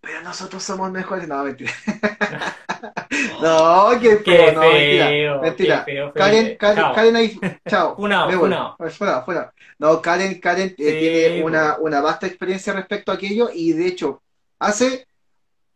[0.00, 1.28] pero nosotros somos mejores.
[1.28, 1.72] No, mentira.
[3.42, 5.40] no, qué feo, no, mentira.
[5.40, 6.12] Mentira.
[6.14, 7.94] Karen, Karen, Karen ahí, chao.
[7.96, 8.76] Funao,
[9.24, 13.86] fuera, No, Karen, Karen eh, tiene una, una vasta experiencia respecto a aquello y de
[13.86, 14.22] hecho
[14.58, 15.06] hace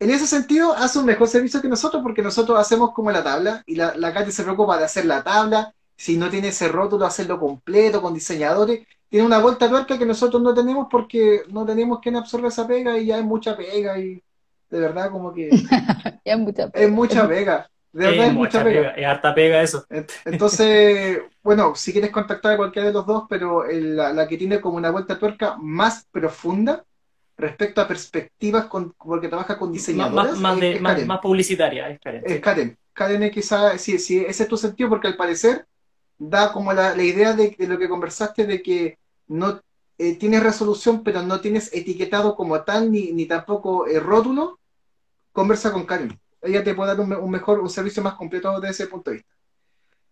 [0.00, 3.62] en ese sentido hace un mejor servicio que nosotros porque nosotros hacemos como la tabla
[3.66, 7.06] y la, la Katy se preocupa de hacer la tabla, si no tiene ese rótulo,
[7.06, 8.86] hacerlo completo con diseñadores.
[9.08, 12.98] Tiene una vuelta tuerca que nosotros no tenemos porque no tenemos quien absorbe esa pega
[12.98, 14.22] y ya es mucha pega y
[14.70, 15.50] de verdad como que
[16.24, 17.70] Ya es mucha es mucha pega.
[17.92, 18.80] De verdad Es es mucha pega.
[18.80, 19.86] pega, es harta pega eso.
[19.88, 24.26] Ent- Entonces, bueno, si quieres contactar a cualquiera de los dos, pero el- la, la
[24.26, 26.84] que tiene como una vuelta tuerca más profunda
[27.36, 31.06] respecto a perspectivas, con, porque trabaja con Más, diseñadoras, más, más de- es más, Karen.
[31.06, 32.34] más publicitaria, es Karen, sí.
[32.34, 32.76] Es Karen.
[32.92, 35.66] Karen es quizá, sí, sí, ese es tu sentido, porque al parecer
[36.30, 38.98] da como la, la idea de, de lo que conversaste, de que
[39.28, 39.60] no
[39.98, 44.58] eh, tienes resolución, pero no tienes etiquetado como tal, ni, ni tampoco eh, rótulo.
[45.32, 46.18] Conversa con Karen.
[46.42, 49.10] Ella te puede dar un, me- un mejor, un servicio más completo desde ese punto
[49.10, 49.34] de vista.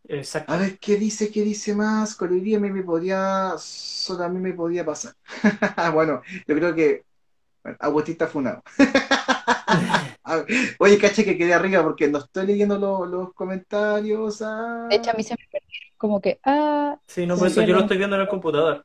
[0.09, 0.53] Exacto.
[0.53, 1.31] A ver, ¿qué dice?
[1.31, 2.15] ¿Qué dice más?
[2.17, 5.15] Con el día me, me podía, solo a mí me podía pasar.
[5.95, 7.05] bueno, yo creo que
[7.63, 8.63] bueno, Agustita funado.
[10.79, 14.43] Oye, caché que quedé arriba porque no estoy leyendo lo- los comentarios.
[14.43, 14.87] ah.
[14.91, 17.75] De hecho, a mí se me perdieron como que, ah, Sí, no, por eso yo
[17.75, 18.85] lo estoy viendo en el computador.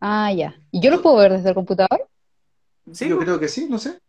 [0.00, 0.54] ah, ya.
[0.72, 2.08] ¿Y yo lo puedo ver desde el computador?
[2.92, 3.26] Sí, yo pues.
[3.26, 4.00] creo que sí, no sé.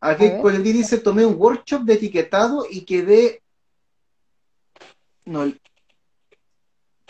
[0.00, 0.42] Aquí A ver.
[0.42, 3.42] con el día dice, tomé un workshop de etiquetado y quedé...
[5.26, 5.60] No, el-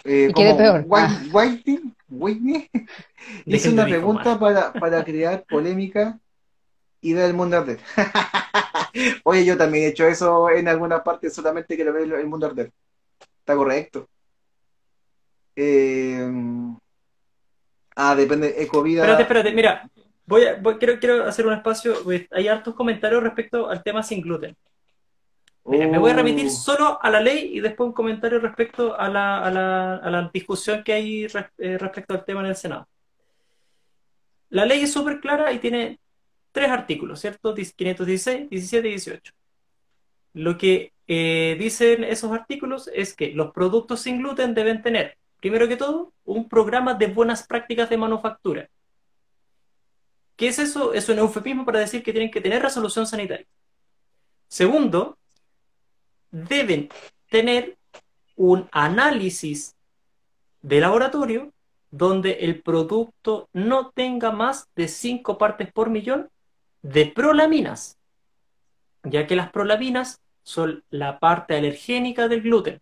[0.04, 0.84] eh, Y quedé como peor.
[0.88, 1.22] White- Ah.
[1.32, 2.70] Whiting, Whitney,
[3.46, 6.18] hice una pregunta para, para crear polémica
[7.00, 7.80] y dar el mundo arder.
[9.24, 12.46] Oye, yo también he hecho eso en alguna parte, solamente quiero ver el, el mundo
[12.46, 12.72] arder.
[13.40, 14.08] Está correcto.
[15.56, 16.28] Eh,
[17.96, 19.00] ah, depende, Ecovida.
[19.02, 19.90] Espérate, espérate, mira,
[20.26, 24.02] voy a, voy- quiero, quiero hacer un espacio, pues, hay hartos comentarios respecto al tema
[24.02, 24.54] sin gluten.
[25.64, 26.50] Mira, me voy a remitir Oh.
[26.50, 30.30] solo a la ley y después un comentario respecto a la, a la, a la
[30.32, 32.86] discusión que hay res- eh, respecto al tema en el Senado.
[34.50, 35.98] La ley es súper clara y tiene
[36.52, 37.52] tres artículos, ¿cierto?
[37.52, 39.32] 516, 17 y 18.
[40.34, 45.68] Lo que eh, dicen esos artículos es que los productos sin gluten deben tener, primero
[45.68, 48.68] que todo, un programa de buenas prácticas de manufactura.
[50.36, 50.92] ¿Qué es eso?
[50.92, 53.46] Es un eufemismo para decir que tienen que tener resolución sanitaria.
[54.48, 55.18] Segundo,
[56.30, 56.88] deben
[57.30, 57.76] tener
[58.36, 59.74] un análisis
[60.60, 61.52] de laboratorio
[61.90, 66.28] donde el producto no tenga más de 5 partes por millón
[66.82, 67.98] de prolaminas,
[69.02, 72.80] ya que las prolaminas son la parte alergénica del gluten.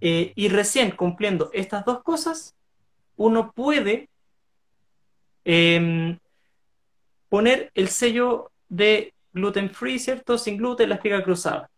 [0.00, 2.54] Eh, y recién cumpliendo estas dos cosas,
[3.16, 4.08] uno puede
[5.44, 6.18] em,
[7.28, 10.38] poner el sello de gluten free, ¿cierto?
[10.38, 11.70] Sin gluten, la espiga cruzada.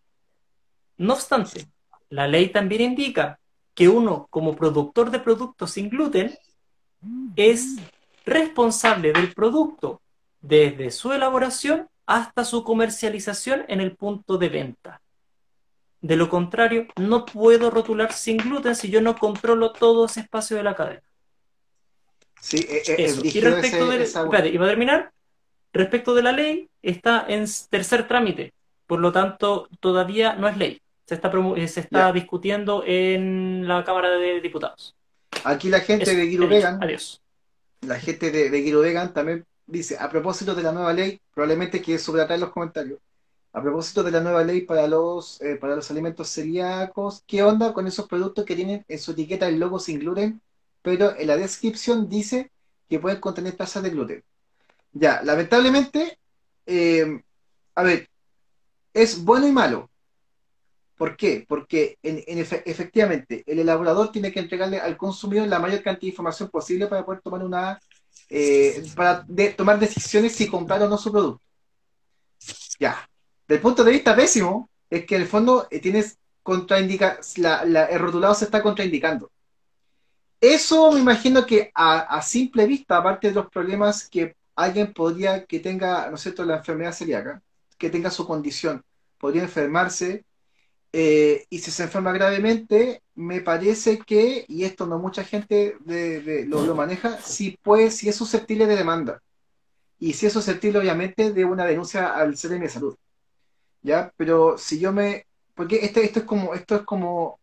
[0.99, 1.67] No obstante,
[2.11, 3.39] la ley también indica
[3.75, 6.37] que uno, como productor de productos sin gluten,
[7.37, 7.77] es
[8.27, 10.03] responsable del producto
[10.43, 15.01] desde su elaboración hasta su comercialización en el punto de venta.
[16.01, 20.57] De lo contrario, no puedo rotular sin gluten si yo no controlo todo ese espacio
[20.57, 21.03] de la cadena.
[22.41, 23.19] Sí, eh, eh, es Eso.
[23.19, 25.13] Y brígido respecto ese- de, esa- espérate, y para terminar,
[25.73, 28.55] respecto de la ley, está en tercer trámite,
[28.87, 30.81] por lo tanto, todavía no es ley.
[31.07, 34.95] Se está, eh, se está discutiendo en la Cámara de Diputados.
[35.45, 36.49] Aquí la gente Eso, de Guido.
[36.49, 37.21] Vegan, Adiós.
[37.83, 41.83] la gente de, de Guido Vegan también dice, a propósito de la nueva ley, probablemente
[41.83, 42.99] que subratar en los comentarios,
[43.53, 47.73] a propósito de la nueva ley para los, eh, para los alimentos celíacos, ¿qué onda
[47.73, 50.41] con esos productos que tienen en su etiqueta el logo sin gluten,
[50.83, 52.51] pero en la descripción dice
[52.89, 54.25] que pueden contener trazas de gluten?
[54.93, 56.19] Ya, lamentablemente,
[56.67, 57.23] eh,
[57.75, 58.09] a ver,
[58.95, 59.91] es bueno y malo.
[60.97, 61.45] ¿Por qué?
[61.49, 66.03] Porque en- en efe- efectivamente el elaborador tiene que entregarle al consumidor la mayor cantidad
[66.03, 67.79] de información posible para poder tomar una
[68.33, 69.27] eh, para
[69.57, 71.43] tomar decisiones si comprar o no su producto.
[72.79, 73.09] Ya.
[73.51, 78.33] Del punto de vista pésimo, es que en el fondo eh, tienes contraindica, el rotulado
[78.33, 79.29] se está contraindicando.
[80.41, 85.59] Eso me imagino que a, simple vista, aparte de los problemas que alguien podría que
[85.59, 87.43] tenga, ¿no es cierto?, la enfermedad celíaca,
[87.77, 88.85] que tenga su condición,
[89.19, 90.25] podría enfermarse,
[90.93, 95.77] eh, y si se enferma gravemente, me parece que, y esto no mucha gente
[96.47, 99.21] lo, lo maneja, si, puede, si es susceptible de demanda.
[99.99, 102.97] Y si es susceptible, obviamente, de una denuncia al CDM de salud.
[103.83, 104.13] ¿Ya?
[104.17, 105.27] Pero si yo me.
[105.55, 106.55] Porque este, esto es como.
[106.55, 107.41] Esto es como.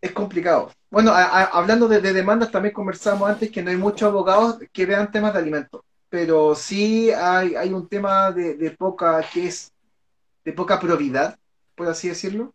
[0.00, 0.70] Es complicado.
[0.90, 5.10] Bueno, hablando de, de demandas, también conversamos antes que no hay muchos abogados que vean
[5.10, 5.80] temas de alimentos.
[6.10, 9.22] Pero sí hay, hay un tema de, de poca.
[9.32, 9.72] que es
[10.44, 11.38] de poca probidad,
[11.76, 12.54] por así decirlo,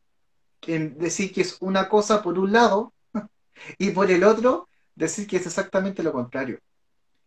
[0.68, 2.94] en decir que es una cosa por un lado
[3.80, 6.60] y por el otro decir que es exactamente lo contrario.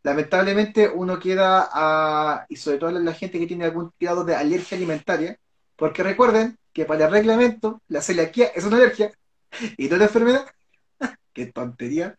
[0.02, 4.76] Lamentablemente uno queda, a, y sobre todo la gente que tiene algún grado de alergia
[4.76, 5.38] alimentaria,
[5.76, 9.12] porque recuerden que para el reglamento la celiaquía es una alergia
[9.76, 10.46] y no una enfermedad,
[11.32, 12.16] qué tontería,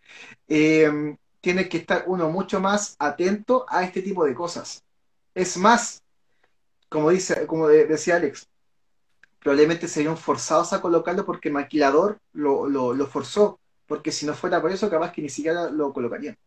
[0.48, 4.84] eh, tiene que estar uno mucho más atento a este tipo de cosas.
[5.36, 6.02] Es más,
[6.90, 8.48] como, dice, como decía Alex,
[9.40, 14.62] probablemente serían forzados a colocarlo porque el maquilador lo, lo forzó, porque si no fuera
[14.62, 16.38] por eso, capaz que ni siquiera lo colocarían.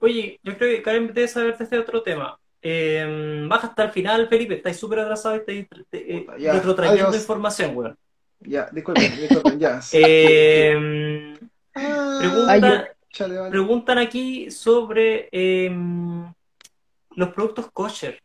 [0.00, 2.38] Oye, yo creo que Karen debe saber de este otro tema.
[2.62, 7.96] Eh, baja hasta el final, Felipe, estáis súper atrasado y estáis eh, retrotrayendo información, weón.
[8.40, 9.80] Ya, disculpen, disculpen, ya.
[9.92, 11.34] Eh,
[13.50, 16.32] preguntan aquí sobre em,
[17.10, 18.22] los productos kosher.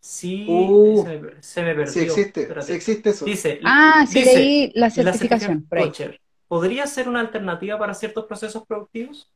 [0.00, 1.04] Sí, uh,
[1.40, 1.92] se, me, perdió.
[1.92, 3.24] Sí existe, sí existe eso.
[3.24, 5.64] Dice, ah, sí leí la certificación.
[5.70, 6.20] kosher.
[6.48, 9.30] ¿Podría ser una alternativa para ciertos procesos productivos?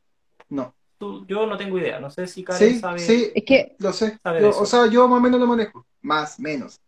[0.49, 2.99] No yo no tengo idea, no sé si Karen sabe.
[2.99, 4.17] Sí, es que lo sé.
[4.23, 5.85] o sea, yo más o menos lo manejo.
[6.01, 6.79] Más, menos.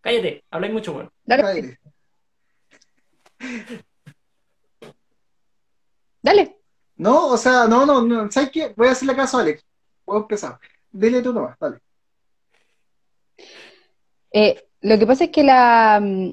[0.00, 1.12] Cállate, habláis mucho, bueno.
[1.24, 1.42] Dale.
[1.42, 1.80] Cállate.
[6.22, 6.56] Dale.
[6.96, 8.30] No, o sea, no, no, no.
[8.30, 8.72] ¿Sabes qué?
[8.76, 9.64] Voy a hacerle caso a Alex.
[10.04, 10.58] Voy a empezar.
[10.90, 11.78] Dile tú nomás, dale.
[14.32, 16.32] Eh, lo que pasa es que la, mm,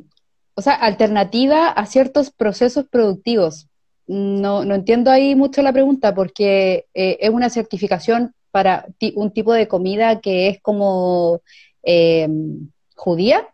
[0.56, 3.68] o sea, alternativa a ciertos procesos productivos,
[4.08, 8.86] no, no entiendo ahí mucho la pregunta porque eh, es una certificación para
[9.16, 11.42] un tipo de comida que es como
[11.84, 12.28] eh,
[12.96, 13.48] judía.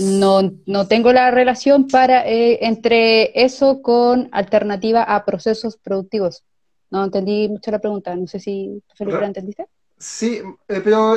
[0.00, 6.44] No, no, tengo la relación para, eh, entre eso con alternativa a procesos productivos.
[6.90, 8.14] No entendí mucho la pregunta.
[8.14, 9.66] No sé si Felipe la entendiste.
[9.96, 11.16] Sí, pero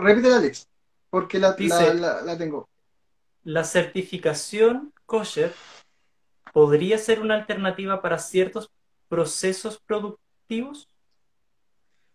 [0.00, 0.66] repite Alex,
[1.10, 1.54] porque la,
[1.94, 2.68] la, la tengo.
[3.44, 5.52] La certificación kosher
[6.58, 8.68] ¿podría ser una alternativa para ciertos
[9.08, 10.88] procesos productivos?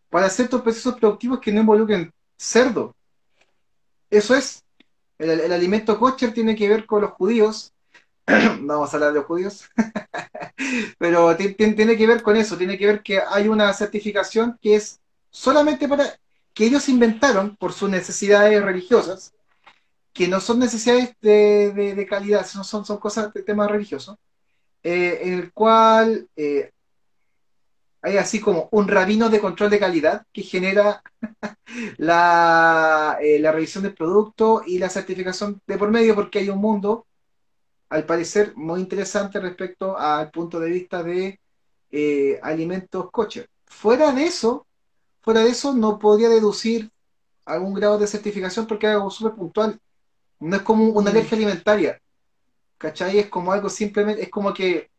[0.10, 2.94] Para ciertos procesos productivos que no involucren cerdo.
[4.10, 4.62] Eso es.
[5.18, 7.72] El, alimento kosher tiene que ver con los judíos.
[8.28, 9.64] Vamos a hablar de los judíos.
[10.98, 12.58] Pero tiene que ver con eso.
[12.58, 16.20] Tiene que ver que hay una certificación que es solamente para
[16.54, 19.34] que ellos inventaron por sus necesidades religiosas,
[20.12, 24.18] que no son necesidades de, calidad, son, son, son cosas de temas religiosos,
[24.84, 26.72] eh, en el cual eh,
[28.02, 31.02] hay así como un rabino de control de calidad que genera
[31.98, 36.60] la, eh, la, revisión del producto y la certificación de por medio, porque hay un
[36.60, 37.08] mundo,
[37.90, 41.40] al parecer, muy interesante respecto al punto de vista de
[42.42, 43.48] alimentos coche.
[43.66, 44.66] Fuera de eso,
[45.22, 46.92] fuera de eso, no podría deducir
[47.46, 49.80] algún grado de certificación porque es algo súper puntual.
[50.40, 51.14] No es como una mm.
[51.14, 52.02] alergia alimentaria.
[52.78, 53.20] ¿Cachai?
[53.20, 54.90] Es como algo simplemente, es como que,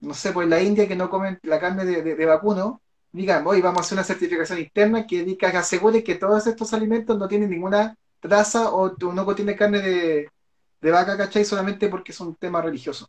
[0.00, 2.80] no sé, pues la India que no comen la carne de, vacuno,
[3.12, 7.18] digan, hoy vamos a hacer una certificación interna que que asegure que todos estos alimentos
[7.18, 9.80] no tienen ninguna traza o no contiene carne
[10.80, 11.44] de, vaca, ¿cachai?
[11.44, 13.08] Solamente porque es un tema religioso.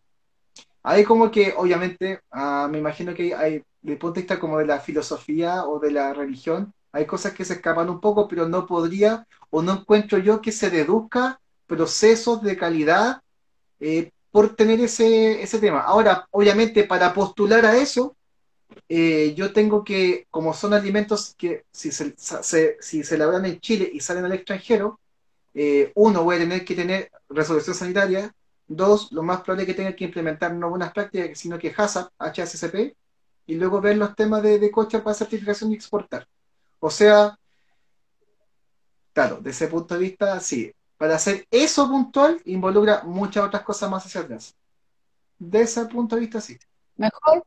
[0.83, 4.57] Hay como que, obviamente, ah, me imagino que hay, desde el punto de vista como
[4.57, 8.47] de la filosofía o de la religión, hay cosas que se escapan un poco, pero
[8.47, 13.21] no podría o no encuentro yo que se deduzca procesos de calidad
[13.79, 15.81] eh, por tener ese, ese tema.
[15.81, 18.15] Ahora, obviamente, para postular a eso,
[18.87, 22.15] eh, yo tengo que, como son alimentos que si se,
[22.79, 24.99] si se elaboran en Chile y salen al extranjero,
[25.53, 28.33] eh, uno, voy a tener que tener resolución sanitaria,
[28.67, 32.11] dos, lo más probable es que tenga que implementar no buenas prácticas, sino que HACCP,
[32.19, 32.95] HACCP,
[33.47, 36.27] y luego ver los temas de, de para certificación y exportar.
[36.79, 37.37] O sea,
[39.11, 43.89] claro, desde ese punto de vista, sí, para hacer eso puntual involucra muchas otras cosas
[43.89, 44.53] más hacia atrás.
[45.39, 46.59] De ese punto de vista, sí.
[46.97, 47.45] Mejor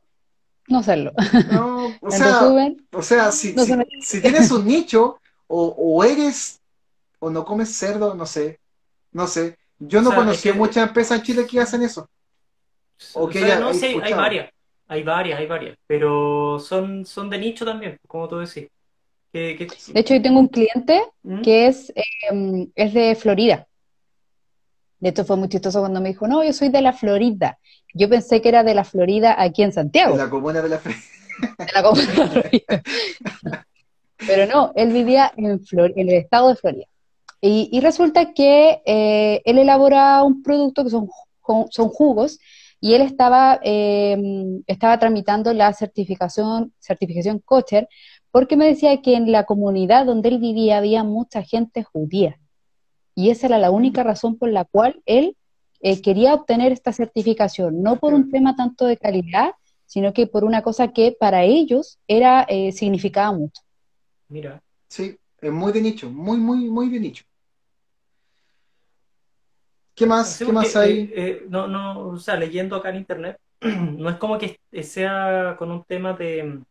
[0.67, 1.11] no hacerlo.
[1.51, 2.41] No, o, sea,
[2.91, 3.53] o sea, si,
[4.21, 6.61] tienes un nicho o, eres
[7.19, 8.59] o no comes cerdo, no sé,
[9.11, 9.55] no sé.
[9.77, 12.09] Yo no conocí muchas empresas en Chile que hacen eso.
[13.13, 14.49] O, no, sí, hay varias,
[14.87, 18.67] hay varias, hay varias, pero son, son de nicho también, como tú decís.
[19.33, 21.41] De hecho, yo tengo un cliente ¿Mm?
[21.41, 21.91] que es,
[22.29, 23.67] em, es de Florida.
[24.99, 27.57] De hecho, fue muy chistoso cuando me dijo, no, yo soy de la Florida.
[27.93, 30.15] Yo pensé que era de la Florida aquí en Santiago.
[30.15, 31.01] De la comuna de la Florida.
[31.57, 32.83] De la comuna de la Florida.
[34.17, 36.85] Pero no, él vivía en, en el estado de Florida.
[37.45, 41.09] Y, resulta que eh, él elabora un producto que son,
[41.71, 42.39] son jugos
[42.79, 47.89] y él estaba, em, estaba tramitando la certificación, certificación Kosher
[48.33, 52.39] porque me decía que en la comunidad donde él vivía había mucha gente judía.
[53.13, 55.37] Y esa era la única razón por la cual él
[55.81, 59.51] eh, quería obtener esta certificación, no por un tema tanto de calidad,
[59.85, 63.61] sino que por una cosa que para ellos era eh, significaba mucho.
[64.29, 64.63] Mira.
[64.87, 67.23] Sí, es muy de nicho, muy, muy, muy de nicho.
[69.93, 70.37] ¿Qué más?
[70.37, 71.01] Sí, ¿Qué más hay?
[71.01, 75.55] eh, eh, no, no, o sea, leyendo acá en internet, no es como que sea
[75.59, 76.63] con un tema de,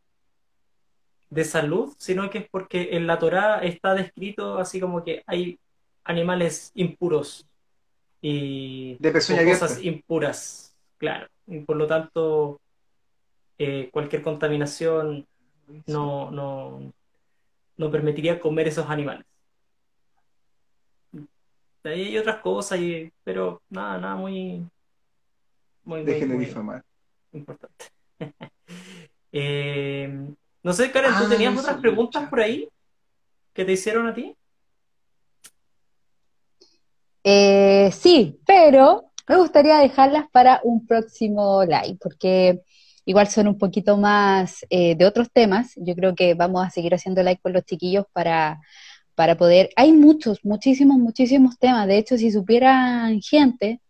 [1.32, 5.59] de salud, sino que es porque en la Torá está descrito así como que hay
[6.04, 7.46] animales impuros
[8.20, 11.26] y De cosas impuras, claro.
[11.46, 12.60] Y por lo tanto,
[13.56, 15.26] eh, cualquier contaminación
[15.86, 16.92] no, no,
[17.78, 19.24] no permitiría comer esos animales.
[21.82, 24.66] De ahí hay otras cosas, y- pero nada, nada muy,
[25.84, 26.84] muy, muy, Dejen de difamar.
[27.32, 27.86] importante.
[29.34, 32.68] Eh, no sé, Karen, ¿tú Ah, tenías otras preguntas por ahí
[33.52, 34.36] que te hicieron a ti?
[37.24, 42.62] Eh, sí, pero me gustaría dejarlas para un próximo live, porque
[43.05, 45.72] igual son un poquito más eh, de otros temas.
[45.76, 48.60] Yo creo que vamos a seguir haciendo live con los chiquillos para,
[49.14, 49.70] para poder...
[49.76, 51.86] Hay muchos, muchísimos, muchísimos temas.
[51.86, 53.80] De hecho, si supieran gente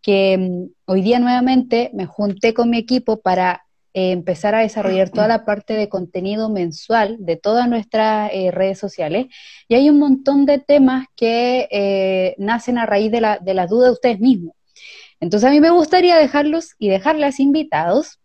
[0.00, 5.10] que mm, hoy día nuevamente me junté con mi equipo para eh, empezar a desarrollar
[5.10, 9.26] toda la parte de contenido mensual de todas nuestras eh, redes sociales.
[9.68, 13.68] Y hay un montón de temas que eh, nacen a raíz de, la, de las
[13.68, 14.54] dudas de ustedes mismos.
[15.20, 18.18] Entonces a mí me gustaría dejarlos y dejarlas invitados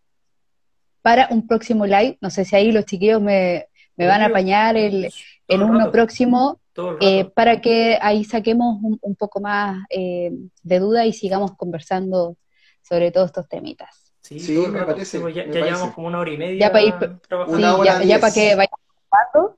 [1.01, 2.17] para un próximo live.
[2.21, 5.09] No sé si ahí los chiquillos me, me van a apañar el-
[5.49, 6.59] en uno rato, próximo
[6.99, 10.31] eh, para que ahí saquemos un, un poco más eh,
[10.61, 12.35] de duda y sigamos conversando
[12.81, 14.06] sobre todos estos temitas.
[14.27, 14.91] Sí, me rato.
[14.91, 15.71] parece, pues ya, me ya parece.
[15.75, 18.55] llevamos como una hora y media Ya para ir- Sí, hora ya, ya para que
[18.55, 19.57] jugando.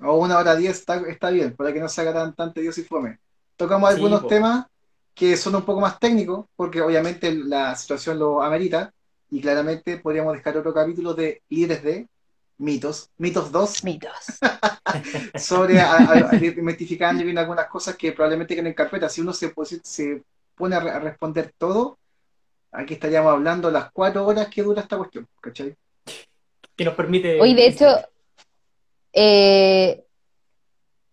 [0.00, 2.80] O una hora diez está, está bien, para que no se haga tan, tan tedioso
[2.80, 3.18] y fome.
[3.56, 4.26] Tocamos Sí, algunos po.
[4.26, 4.66] temas
[5.14, 8.92] que son un poco más técnicos, porque obviamente la situación lo amerita,
[9.30, 12.08] y claramente podríamos dejar otro capítulo de líderes de
[12.58, 14.38] mitos, mitos 2, Mitos.
[15.36, 15.96] sobre a-
[16.30, 19.08] a- identificando bien algunas cosas que probablemente queden en carpeta.
[19.08, 20.22] Si uno se, pos- se
[20.56, 21.98] pone a, re- a responder todo,
[22.72, 25.74] aquí estaríamos hablando las cuatro horas que dura esta cuestión, ¿cachai?
[26.74, 27.40] Que nos permite.
[27.40, 27.86] Hoy, de hecho,
[29.12, 30.04] eh,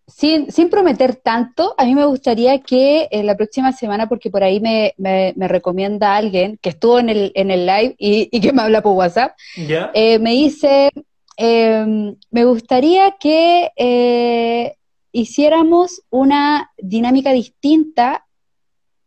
[0.07, 4.43] sin, sin prometer tanto, a mí me gustaría que en la próxima semana, porque por
[4.43, 8.41] ahí me, me- me recomienda alguien que estuvo en el, en el live y, y
[8.41, 9.33] que me habla por WhatsApp,
[9.67, 9.91] ¿Ya?
[9.93, 10.89] eh, me dice,
[11.37, 14.75] eh, me gustaría que eh,
[15.11, 18.25] hiciéramos una dinámica distinta,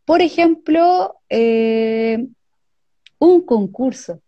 [0.05, 2.27] por ejemplo, eh,
[3.25, 4.19] un concurso.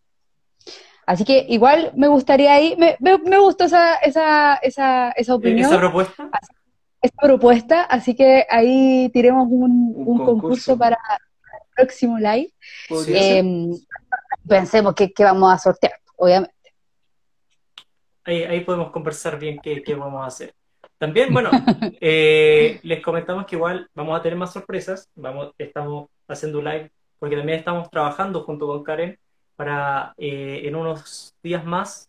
[1.05, 5.69] Así que igual me gustaría ahí, me, me- me gustó esa, esa, esa, esa opinión,
[5.69, 6.29] ¿Esa propuesta?
[7.01, 10.41] esa propuesta, así que ahí tiremos un, Un un concurso
[10.71, 10.77] concurso.
[10.77, 12.51] para el próximo live.
[13.07, 13.43] Eh,
[14.47, 16.53] pensemos qué qué vamos a sortear, obviamente.
[18.23, 20.53] Ahí, ahí podemos conversar bien qué, qué vamos a hacer.
[20.97, 21.51] También, bueno,
[22.01, 25.07] eh, les comentamos que igual vamos a tener más sorpresas.
[25.15, 26.91] Vamos, estamos haciendo un live
[27.25, 29.17] porque también estamos trabajando junto con Karen
[29.55, 32.07] para eh, en unos días más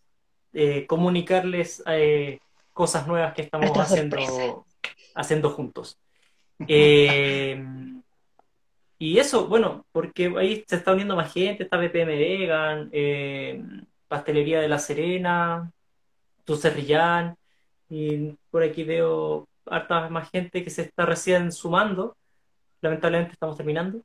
[0.53, 2.37] eh, comunicarles eh,
[2.71, 4.55] cosas nuevas que estamos haciendo, sorpresa.
[5.15, 5.97] haciendo juntos.
[8.99, 12.91] Y eso, bueno, porque ahí se está uniendo más gente, está BPM Vegan,
[14.07, 15.71] Pastelería de la Serena,
[16.45, 17.37] Tu Cerrillán,
[17.89, 22.17] y por aquí veo harta más gente que se está recién sumando.
[22.81, 24.01] Lamentablemente estamos terminando.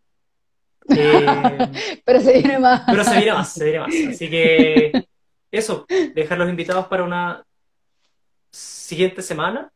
[0.88, 2.82] Eh, Pero se viene más.
[2.86, 3.94] pero se viene más, se viene más.
[4.10, 5.06] Así que
[5.50, 7.44] eso, dejar los invitados para una
[8.50, 9.70] siguiente semana.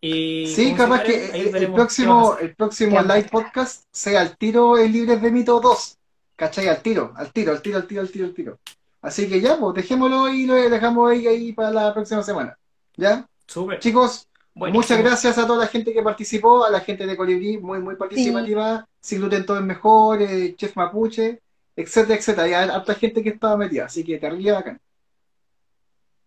[0.00, 4.20] Y Sí, capaz que ahí el, próximo, el próximo ¿Qué vamos a live podcast sea
[4.20, 5.98] al tiro el Libres de Mito 2.
[6.36, 6.68] ¿Cachai?
[6.68, 8.58] Al tiro, al tiro, al tiro, al tiro, al tiro, al tiro.
[9.00, 12.58] Así que ya, pues dejémoslo y lo dejamos ahí, ahí para la próxima semana.
[12.96, 13.26] ¿Ya?
[13.46, 13.78] Súper.
[13.78, 14.82] Chicos, Buenísimo.
[14.82, 17.96] muchas gracias a toda la gente que participó, a la gente de Colibrí, muy, muy
[17.96, 18.86] participativa.
[19.06, 21.40] Sin gluten todo es mejor, eh, Chef Mapuche,
[21.76, 22.42] etcétera, etcétera.
[22.42, 24.80] Hay harta gente que estaba metida, así que terrible bacán.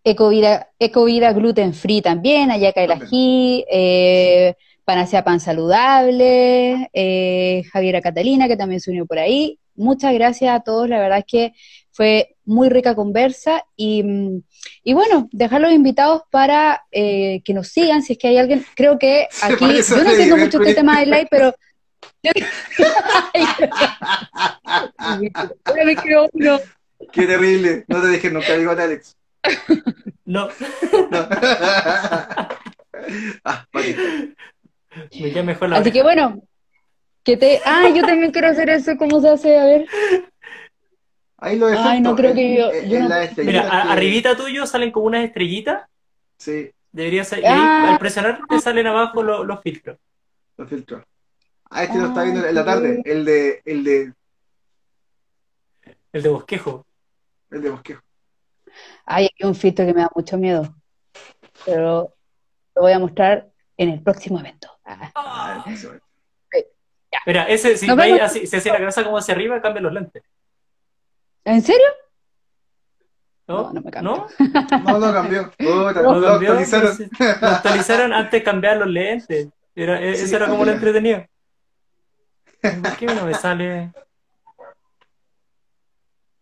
[0.02, 4.54] Ecovida, Ecovida gluten free también, Ayaca el ají, eh,
[4.86, 9.58] Panacea Pan Saludable, eh, Javiera Catalina, que también se unió por ahí.
[9.74, 11.52] Muchas gracias a todos, la verdad es que
[11.90, 14.42] fue muy rica conversa y, mm,
[14.84, 18.64] y bueno, dejar los invitados para eh, que nos sigan, si es que hay alguien,
[18.74, 21.54] creo que aquí, yo no entiendo mucho este tema del live, pero...
[25.64, 26.58] Ahora me quedo uno.
[27.12, 27.84] Qué terrible.
[27.88, 29.16] No te dejes nunca, digo Alex.
[30.24, 30.48] No,
[31.10, 31.18] No.
[33.44, 33.96] ah, vale.
[35.18, 36.42] me queda mejor la Así que bueno,
[37.24, 37.60] que te...
[37.64, 39.58] Ah, yo también quiero hacer eso, ¿cómo se hace?
[39.58, 39.86] A ver.
[41.38, 41.86] Ahí lo efectos.
[41.90, 44.66] Ay, no creo que yo- en- yo en no- las estrellitas Mira, que- arribita tuyo
[44.66, 45.84] salen como unas estrellitas.
[46.38, 47.38] Sí, Debería ser.
[47.38, 47.92] Y ahí, Ah.
[47.92, 49.96] al presionar, te salen abajo los, los filtros.
[50.56, 51.04] los filtros.
[51.70, 53.02] Ah, este lo está viendo en la tarde.
[53.04, 54.12] El de, el de,
[56.12, 56.86] El de bosquejo.
[57.50, 58.02] el de bosquejo.
[59.06, 60.74] Hay aquí un filtro que me da mucho miedo,
[61.64, 62.14] pero
[62.74, 64.68] lo voy a mostrar en el próximo evento.
[64.84, 65.64] Ah, Ah.
[67.26, 68.20] Mira, ese, si vemos.
[68.20, 70.22] así, si hace la cabeza como hacia arriba, cambia los lentes.
[71.44, 71.86] ¿En serio?
[73.48, 73.62] ¿No?
[73.64, 74.12] No, no me cambia.
[74.12, 74.26] ¿No?
[74.84, 75.50] No, no cambió.
[75.58, 76.50] Puta, ¿No lo cambió?
[76.52, 76.96] actualizaron.
[77.40, 79.48] Lo actualizaron antes de cambiar los lentes.
[79.74, 81.26] Era, e- Sí, eso era como lo entretenido.
[82.60, 83.92] ¿Por qué no me sale?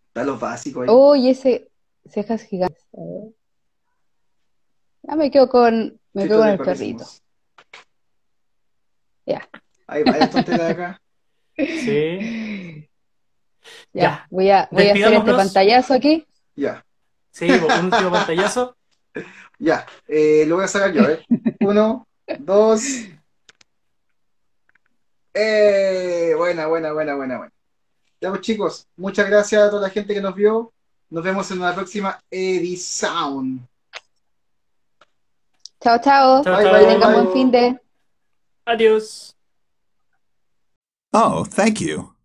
[0.09, 0.89] Está lo básico ahí.
[0.91, 1.71] Oh, y ese
[2.07, 2.85] cejas gigantes.
[2.93, 3.35] A ver.
[5.03, 7.05] Ya me quedo con, me Sí, quedo con el perrito.
[9.27, 9.49] Ya.
[9.87, 11.01] Ahí va, de acá.
[11.57, 12.89] Sí.
[13.93, 14.27] Ya, Ya.
[14.31, 16.27] voy a, voy a hacer este pantallazo aquí.
[16.55, 16.85] Ya,
[17.31, 18.77] Sí, un último pantallazo.
[19.59, 19.87] ya.
[20.07, 21.25] Eh, lo voy a sacar yo, ¿eh?
[21.61, 22.07] Uno,
[22.39, 22.83] dos.
[25.35, 27.53] Eh, buena, buena, buena, buena, buena.
[28.21, 30.73] Ya pues chicos, muchas gracias a toda la gente que nos vio.
[31.11, 33.67] Nos vemos en una próxima edición.
[35.81, 36.43] Chao, chao.
[36.43, 36.73] Chao, Bye, chao.
[36.73, 37.23] bye, Que tengan bye.
[37.23, 37.81] buen fin de.
[38.67, 39.35] Adiós.
[41.13, 42.18] Oh, thank you.